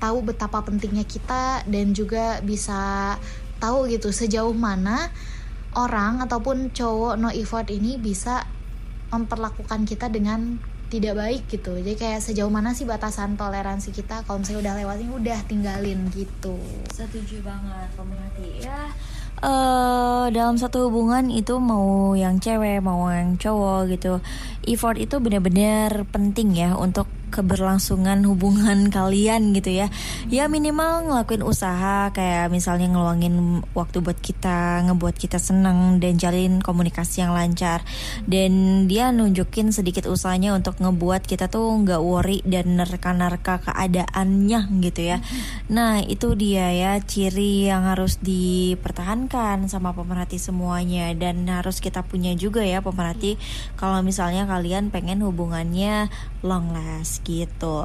tahu 0.00 0.24
betapa 0.24 0.64
pentingnya 0.64 1.04
kita 1.04 1.62
dan 1.68 1.92
juga 1.92 2.40
bisa 2.40 3.14
tahu 3.60 3.86
gitu 3.92 4.08
sejauh 4.10 4.56
mana 4.56 5.12
orang 5.76 6.24
ataupun 6.24 6.72
cowok 6.72 7.20
no 7.20 7.28
effort 7.30 7.68
ini 7.68 8.00
bisa 8.00 8.48
memperlakukan 9.12 9.84
kita 9.84 10.08
dengan 10.08 10.56
tidak 10.90 11.22
baik 11.22 11.46
gitu. 11.46 11.78
Jadi 11.78 11.94
kayak 11.94 12.18
sejauh 12.18 12.50
mana 12.50 12.74
sih 12.74 12.82
batasan 12.82 13.38
toleransi 13.38 13.94
kita? 13.94 14.26
Kalau 14.26 14.42
misalnya 14.42 14.66
udah 14.66 14.74
lewat 14.82 14.96
ini 14.98 15.12
udah 15.14 15.38
tinggalin 15.46 16.00
gitu. 16.10 16.58
Setuju 16.90 17.46
banget 17.46 17.86
pemerhati 17.94 18.66
ya 18.66 18.90
uh, 19.44 20.26
dalam 20.30 20.56
satu 20.60 20.88
hubungan 20.88 21.32
itu 21.32 21.56
mau 21.58 22.12
yang 22.14 22.38
cewek 22.38 22.80
mau 22.84 23.08
yang 23.10 23.36
cowok 23.40 23.90
gitu 23.92 24.12
effort 24.68 24.96
itu 25.00 25.16
benar-benar 25.18 26.04
penting 26.12 26.54
ya 26.54 26.76
untuk 26.76 27.08
keberlangsungan 27.30 28.26
hubungan 28.26 28.90
kalian 28.90 29.54
gitu 29.54 29.70
ya. 29.70 29.86
Ya 30.26 30.50
minimal 30.50 31.06
ngelakuin 31.06 31.46
usaha 31.46 32.10
kayak 32.10 32.50
misalnya 32.50 32.90
ngeluangin 32.90 33.62
waktu 33.72 34.02
buat 34.02 34.18
kita 34.18 34.84
ngebuat 34.90 35.16
kita 35.16 35.38
senang 35.38 36.02
dan 36.02 36.18
jalin 36.18 36.58
komunikasi 36.58 37.22
yang 37.22 37.32
lancar. 37.32 37.86
Dan 38.26 38.84
dia 38.90 39.14
nunjukin 39.14 39.70
sedikit 39.70 40.10
usahanya 40.10 40.52
untuk 40.58 40.82
ngebuat 40.82 41.24
kita 41.24 41.46
tuh 41.46 41.70
nggak 41.86 42.02
worry 42.02 42.42
dan 42.42 42.74
nerka-nerka 42.74 43.62
keadaannya 43.70 44.66
gitu 44.82 45.00
ya. 45.14 45.22
Nah 45.70 46.02
itu 46.02 46.34
dia 46.34 46.74
ya 46.74 46.92
ciri 46.98 47.70
yang 47.70 47.86
harus 47.86 48.18
dipertahankan 48.18 49.70
sama 49.70 49.94
pemerhati 49.94 50.42
semuanya. 50.42 51.14
Dan 51.14 51.46
harus 51.46 51.78
kita 51.78 52.02
punya 52.02 52.34
juga 52.34 52.66
ya 52.66 52.82
pemerhati. 52.82 53.38
Kalau 53.78 54.02
misalnya 54.02 54.50
kalian 54.50 54.90
pengen 54.90 55.22
hubungannya 55.22 56.10
long 56.42 56.72
last 56.74 57.19
gitu 57.24 57.84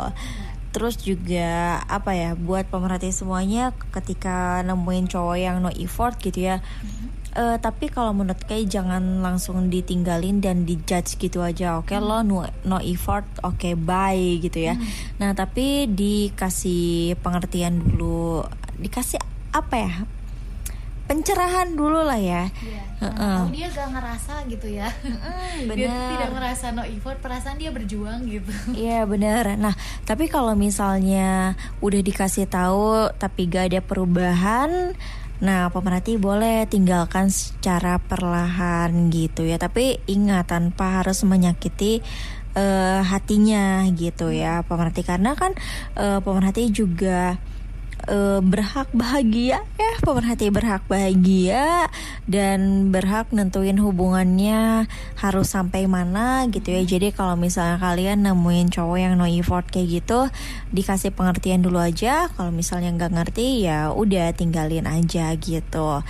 terus 0.75 0.99
juga 0.99 1.79
apa 1.87 2.11
ya 2.11 2.35
buat 2.35 2.67
pemerhati 2.67 3.07
semuanya 3.15 3.71
ketika 3.95 4.59
nemuin 4.67 5.07
cowok 5.07 5.37
yang 5.39 5.63
no 5.63 5.71
effort 5.71 6.19
gitu 6.19 6.51
ya 6.51 6.59
mm-hmm. 6.59 7.07
uh, 7.31 7.57
tapi 7.63 7.87
kalau 7.87 8.11
menurut 8.11 8.43
kayak 8.43 8.67
jangan 8.67 9.23
langsung 9.23 9.71
ditinggalin 9.71 10.43
dan 10.43 10.67
dijudge 10.67 11.15
gitu 11.15 11.39
aja 11.39 11.79
oke 11.79 11.95
okay, 11.95 12.03
mm-hmm. 12.03 12.27
lo 12.27 12.43
no, 12.43 12.43
no 12.67 12.83
effort 12.83 13.23
oke 13.47 13.55
okay, 13.55 13.79
bye 13.79 14.19
gitu 14.43 14.67
ya 14.67 14.75
mm-hmm. 14.75 15.15
nah 15.23 15.31
tapi 15.31 15.87
dikasih 15.87 17.15
pengertian 17.23 17.79
dulu 17.79 18.43
dikasih 18.75 19.23
apa 19.55 19.75
ya 19.79 19.93
pencerahan 21.05 21.77
dulu 21.77 22.01
lah 22.01 22.17
ya. 22.17 22.49
Iya. 22.49 22.83
Uh 22.95 23.05
-uh. 23.11 23.39
dia 23.51 23.67
gak 23.69 23.89
ngerasa 23.91 24.33
gitu 24.49 24.67
ya. 24.71 24.89
Mm, 25.03 25.69
bener. 25.69 25.85
Dia 25.85 26.11
tidak 26.15 26.31
merasa 26.33 26.65
no 26.73 26.83
effort, 26.87 27.17
perasaan 27.21 27.57
dia 27.61 27.69
berjuang 27.69 28.25
gitu. 28.25 28.51
Iya 28.73 29.05
benar. 29.05 29.59
Nah 29.59 29.75
tapi 30.07 30.25
kalau 30.31 30.57
misalnya 30.57 31.53
udah 31.83 32.01
dikasih 32.01 32.49
tahu 32.49 33.13
tapi 33.21 33.45
gak 33.45 33.73
ada 33.73 33.81
perubahan, 33.85 34.97
nah 35.43 35.69
pemerhati 35.69 36.17
boleh 36.17 36.65
tinggalkan 36.65 37.29
secara 37.29 38.01
perlahan 38.01 39.13
gitu 39.13 39.45
ya. 39.45 39.61
Tapi 39.61 40.01
ingat 40.09 40.49
tanpa 40.49 41.03
harus 41.03 41.21
menyakiti 41.21 42.01
uh, 42.55 43.03
hatinya 43.05 43.85
gitu 43.93 44.31
ya 44.31 44.63
pemerhati 44.65 45.03
karena 45.03 45.35
kan 45.37 45.53
uh, 45.99 46.23
pemerhati 46.23 46.71
juga 46.71 47.37
uh, 48.09 48.39
berhak 48.43 48.89
bahagia 48.91 49.63
ya 49.63 49.91
pemerhati 50.03 50.51
berhak 50.53 50.83
bahagia 50.85 51.89
dan 52.29 52.89
berhak 52.93 53.29
nentuin 53.31 53.77
hubungannya 53.79 54.89
harus 55.19 55.47
sampai 55.51 55.89
mana 55.89 56.45
gitu 56.51 56.73
ya. 56.73 56.81
Jadi 56.85 57.15
kalau 57.15 57.39
misalnya 57.39 57.81
kalian 57.81 58.25
nemuin 58.25 58.71
cowok 58.73 58.97
yang 58.97 59.13
no 59.17 59.25
effort 59.29 59.67
kayak 59.69 60.03
gitu 60.03 60.29
dikasih 60.73 61.15
pengertian 61.15 61.63
dulu 61.63 61.81
aja. 61.81 62.29
Kalau 62.33 62.51
misalnya 62.53 62.93
nggak 62.93 63.13
ngerti 63.13 63.65
ya 63.65 63.91
udah 63.93 64.33
tinggalin 64.35 64.85
aja 64.85 65.33
gitu. 65.37 66.01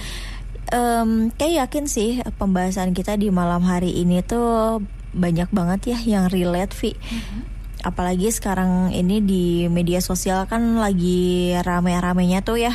Um, 0.73 1.29
kayak 1.37 1.69
yakin 1.69 1.85
sih 1.85 2.25
pembahasan 2.41 2.97
kita 2.97 3.13
di 3.21 3.29
malam 3.29 3.61
hari 3.61 4.01
ini 4.01 4.25
tuh 4.25 4.81
banyak 5.15 5.47
banget 5.53 5.95
ya 5.95 5.99
yang 6.17 6.25
relate 6.27 6.73
Vi. 6.73 6.97
Mm 6.97 7.21
-hmm 7.21 7.54
apalagi 7.85 8.33
sekarang 8.33 8.89
ini 8.89 9.21
di 9.21 9.69
media 9.69 10.01
sosial 10.01 10.49
kan 10.49 10.81
lagi 10.81 11.53
rame-ramenya 11.61 12.41
tuh 12.41 12.57
ya. 12.57 12.73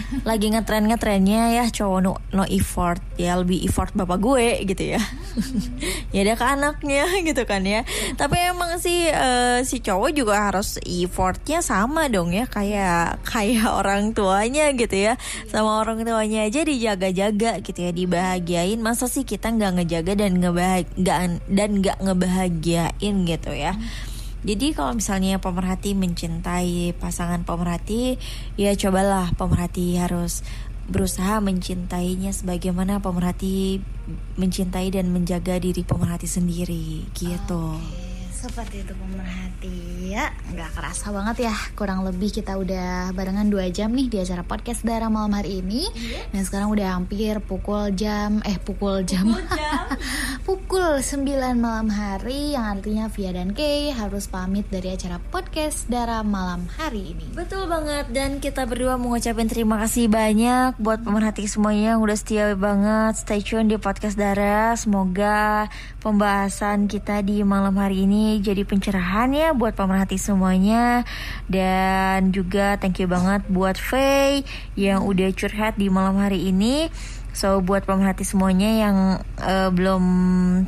lagi 0.28 0.52
ngetren 0.52 0.88
ngetrennya 0.88 1.56
ya 1.56 1.64
cowok 1.68 1.98
no, 2.02 2.12
no 2.32 2.44
effort 2.48 3.00
ya 3.16 3.36
lebih 3.38 3.64
effort 3.66 3.92
bapak 3.92 4.18
gue 4.18 4.46
gitu 4.68 4.96
ya. 4.96 5.02
Hmm. 5.02 6.12
ya 6.16 6.20
dia 6.24 6.36
ke 6.36 6.46
anaknya 6.46 7.04
gitu 7.28 7.42
kan 7.48 7.62
ya. 7.64 7.82
Tapi 8.14 8.36
emang 8.52 8.78
sih 8.78 9.08
uh, 9.10 9.64
si 9.64 9.80
cowok 9.80 10.10
juga 10.14 10.50
harus 10.50 10.78
effortnya 10.82 11.64
sama 11.64 12.06
dong 12.12 12.32
ya 12.32 12.44
kayak 12.46 13.24
kayak 13.24 13.68
orang 13.68 14.12
tuanya 14.12 14.70
gitu 14.76 15.12
ya. 15.12 15.14
Sama 15.48 15.82
orang 15.82 16.04
tuanya 16.04 16.46
aja 16.46 16.62
dijaga-jaga 16.62 17.60
gitu 17.64 17.78
ya 17.78 17.92
dibahagiain. 17.92 18.80
Masa 18.80 19.08
sih 19.08 19.26
kita 19.26 19.50
nggak 19.52 19.82
ngejaga 19.82 20.12
dan 20.16 20.38
ngebahag 20.38 20.86
dan 21.48 21.70
nggak 21.80 21.98
ngebahagiain 22.00 23.16
gitu 23.26 23.52
ya? 23.52 23.74
Hmm 23.74 24.11
jadi 24.42 24.74
kalau 24.74 24.98
misalnya 24.98 25.38
pemerhati 25.38 25.94
mencintai 25.94 26.98
pasangan 26.98 27.46
pemerhati, 27.46 28.18
ya 28.58 28.74
cobalah 28.74 29.30
pemerhati 29.38 30.02
harus 30.02 30.42
berusaha 30.90 31.38
mencintainya 31.38 32.34
sebagaimana 32.34 32.98
pemerhati 32.98 33.78
mencintai 34.34 34.90
dan 34.90 35.14
menjaga 35.14 35.62
diri 35.62 35.86
pemerhati 35.86 36.26
sendiri 36.26 37.06
gitu. 37.14 37.78
Okay 37.78 38.12
seperti 38.42 38.82
itu 38.82 38.90
pemerhati 38.98 39.78
ya 40.18 40.34
nggak 40.50 40.74
kerasa 40.74 41.14
banget 41.14 41.46
ya 41.46 41.54
kurang 41.78 42.02
lebih 42.02 42.34
kita 42.34 42.58
udah 42.58 43.14
barengan 43.14 43.46
dua 43.46 43.70
jam 43.70 43.94
nih 43.94 44.10
di 44.10 44.18
acara 44.18 44.42
podcast 44.42 44.82
darah 44.82 45.06
malam 45.06 45.30
hari 45.30 45.62
ini 45.62 45.86
iya. 45.94 46.26
dan 46.34 46.42
sekarang 46.42 46.74
udah 46.74 46.98
hampir 46.98 47.38
pukul 47.38 47.94
jam 47.94 48.42
eh 48.42 48.58
pukul 48.58 49.06
jam 49.06 49.30
pukul, 49.30 49.46
jam. 49.46 49.61
pukul 50.46 51.00
9 51.00 51.24
malam 51.56 51.88
hari 51.88 52.52
yang 52.52 52.78
artinya 52.78 53.06
Via 53.12 53.32
dan 53.32 53.56
Kay 53.56 53.94
harus 53.94 54.28
pamit 54.28 54.68
dari 54.68 54.92
acara 54.92 55.16
podcast 55.30 55.88
darah 55.88 56.20
malam 56.26 56.68
hari 56.76 57.16
ini. 57.16 57.26
Betul 57.32 57.70
banget 57.70 58.10
dan 58.12 58.42
kita 58.42 58.68
berdua 58.68 59.00
mengucapkan 59.00 59.48
terima 59.48 59.80
kasih 59.80 60.12
banyak 60.12 60.76
buat 60.76 61.00
pemerhati 61.00 61.48
semuanya 61.48 61.96
yang 61.96 62.02
udah 62.04 62.16
setia 62.18 62.52
banget. 62.58 63.22
Stay 63.22 63.40
tune 63.40 63.70
di 63.70 63.78
podcast 63.78 64.16
darah 64.18 64.74
semoga 64.76 65.70
pembahasan 66.02 66.90
kita 66.90 67.22
di 67.24 67.40
malam 67.46 67.78
hari 67.78 68.04
ini 68.04 68.42
jadi 68.42 68.66
pencerahan 68.66 69.30
ya 69.32 69.48
buat 69.56 69.72
pemerhati 69.72 70.18
semuanya. 70.18 71.06
Dan 71.48 72.34
juga 72.34 72.76
thank 72.76 73.00
you 73.00 73.08
banget 73.08 73.46
buat 73.48 73.76
Faye 73.78 74.44
yang 74.76 75.04
udah 75.06 75.32
curhat 75.32 75.78
di 75.78 75.88
malam 75.88 76.18
hari 76.20 76.50
ini. 76.50 76.90
So 77.32 77.64
buat 77.64 77.88
pemerhati 77.88 78.24
semuanya 78.28 78.70
yang 78.88 78.96
uh, 79.40 79.68
belum 79.72 80.04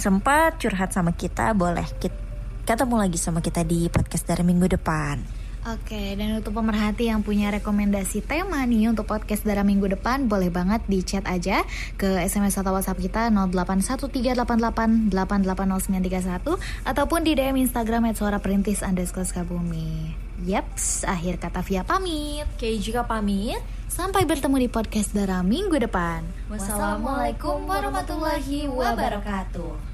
sempat 0.01 0.59
curhat 0.59 0.97
sama 0.97 1.13
kita 1.13 1.53
boleh 1.53 1.85
kita 2.01 2.17
ketemu 2.65 2.97
lagi 2.97 3.21
sama 3.21 3.45
kita 3.45 3.61
di 3.61 3.93
podcast 3.93 4.25
dari 4.25 4.41
minggu 4.41 4.73
depan. 4.73 5.45
Oke, 5.65 6.13
dan 6.13 6.37
untuk 6.37 6.61
pemerhati 6.61 7.09
yang 7.09 7.25
punya 7.25 7.49
rekomendasi 7.49 8.21
tema 8.21 8.61
nih 8.69 8.93
untuk 8.93 9.09
podcast 9.09 9.49
darah 9.49 9.65
minggu 9.65 9.97
depan, 9.97 10.29
boleh 10.29 10.53
banget 10.53 10.85
di 10.85 11.01
chat 11.01 11.25
aja 11.25 11.65
ke 11.97 12.21
SMS 12.21 12.61
atau 12.61 12.77
WhatsApp 12.77 13.01
kita 13.01 13.33
081388880931 15.09 16.61
ataupun 16.85 17.21
di 17.25 17.33
DM 17.33 17.65
Instagram 17.65 18.13
suara 18.13 18.45
perintis 18.45 18.85
underscore. 18.85 19.25
Yeps, 20.45 21.09
akhir 21.09 21.41
kata 21.41 21.65
via 21.65 21.83
pamit. 21.89 22.45
Oke, 22.53 22.77
juga 22.77 23.01
pamit. 23.09 23.57
Sampai 23.89 24.29
bertemu 24.29 24.61
di 24.61 24.69
podcast 24.69 25.17
darah 25.17 25.41
minggu 25.41 25.81
depan. 25.81 26.21
Wassalamualaikum 26.53 27.65
warahmatullahi 27.65 28.69
wabarakatuh. 28.69 29.94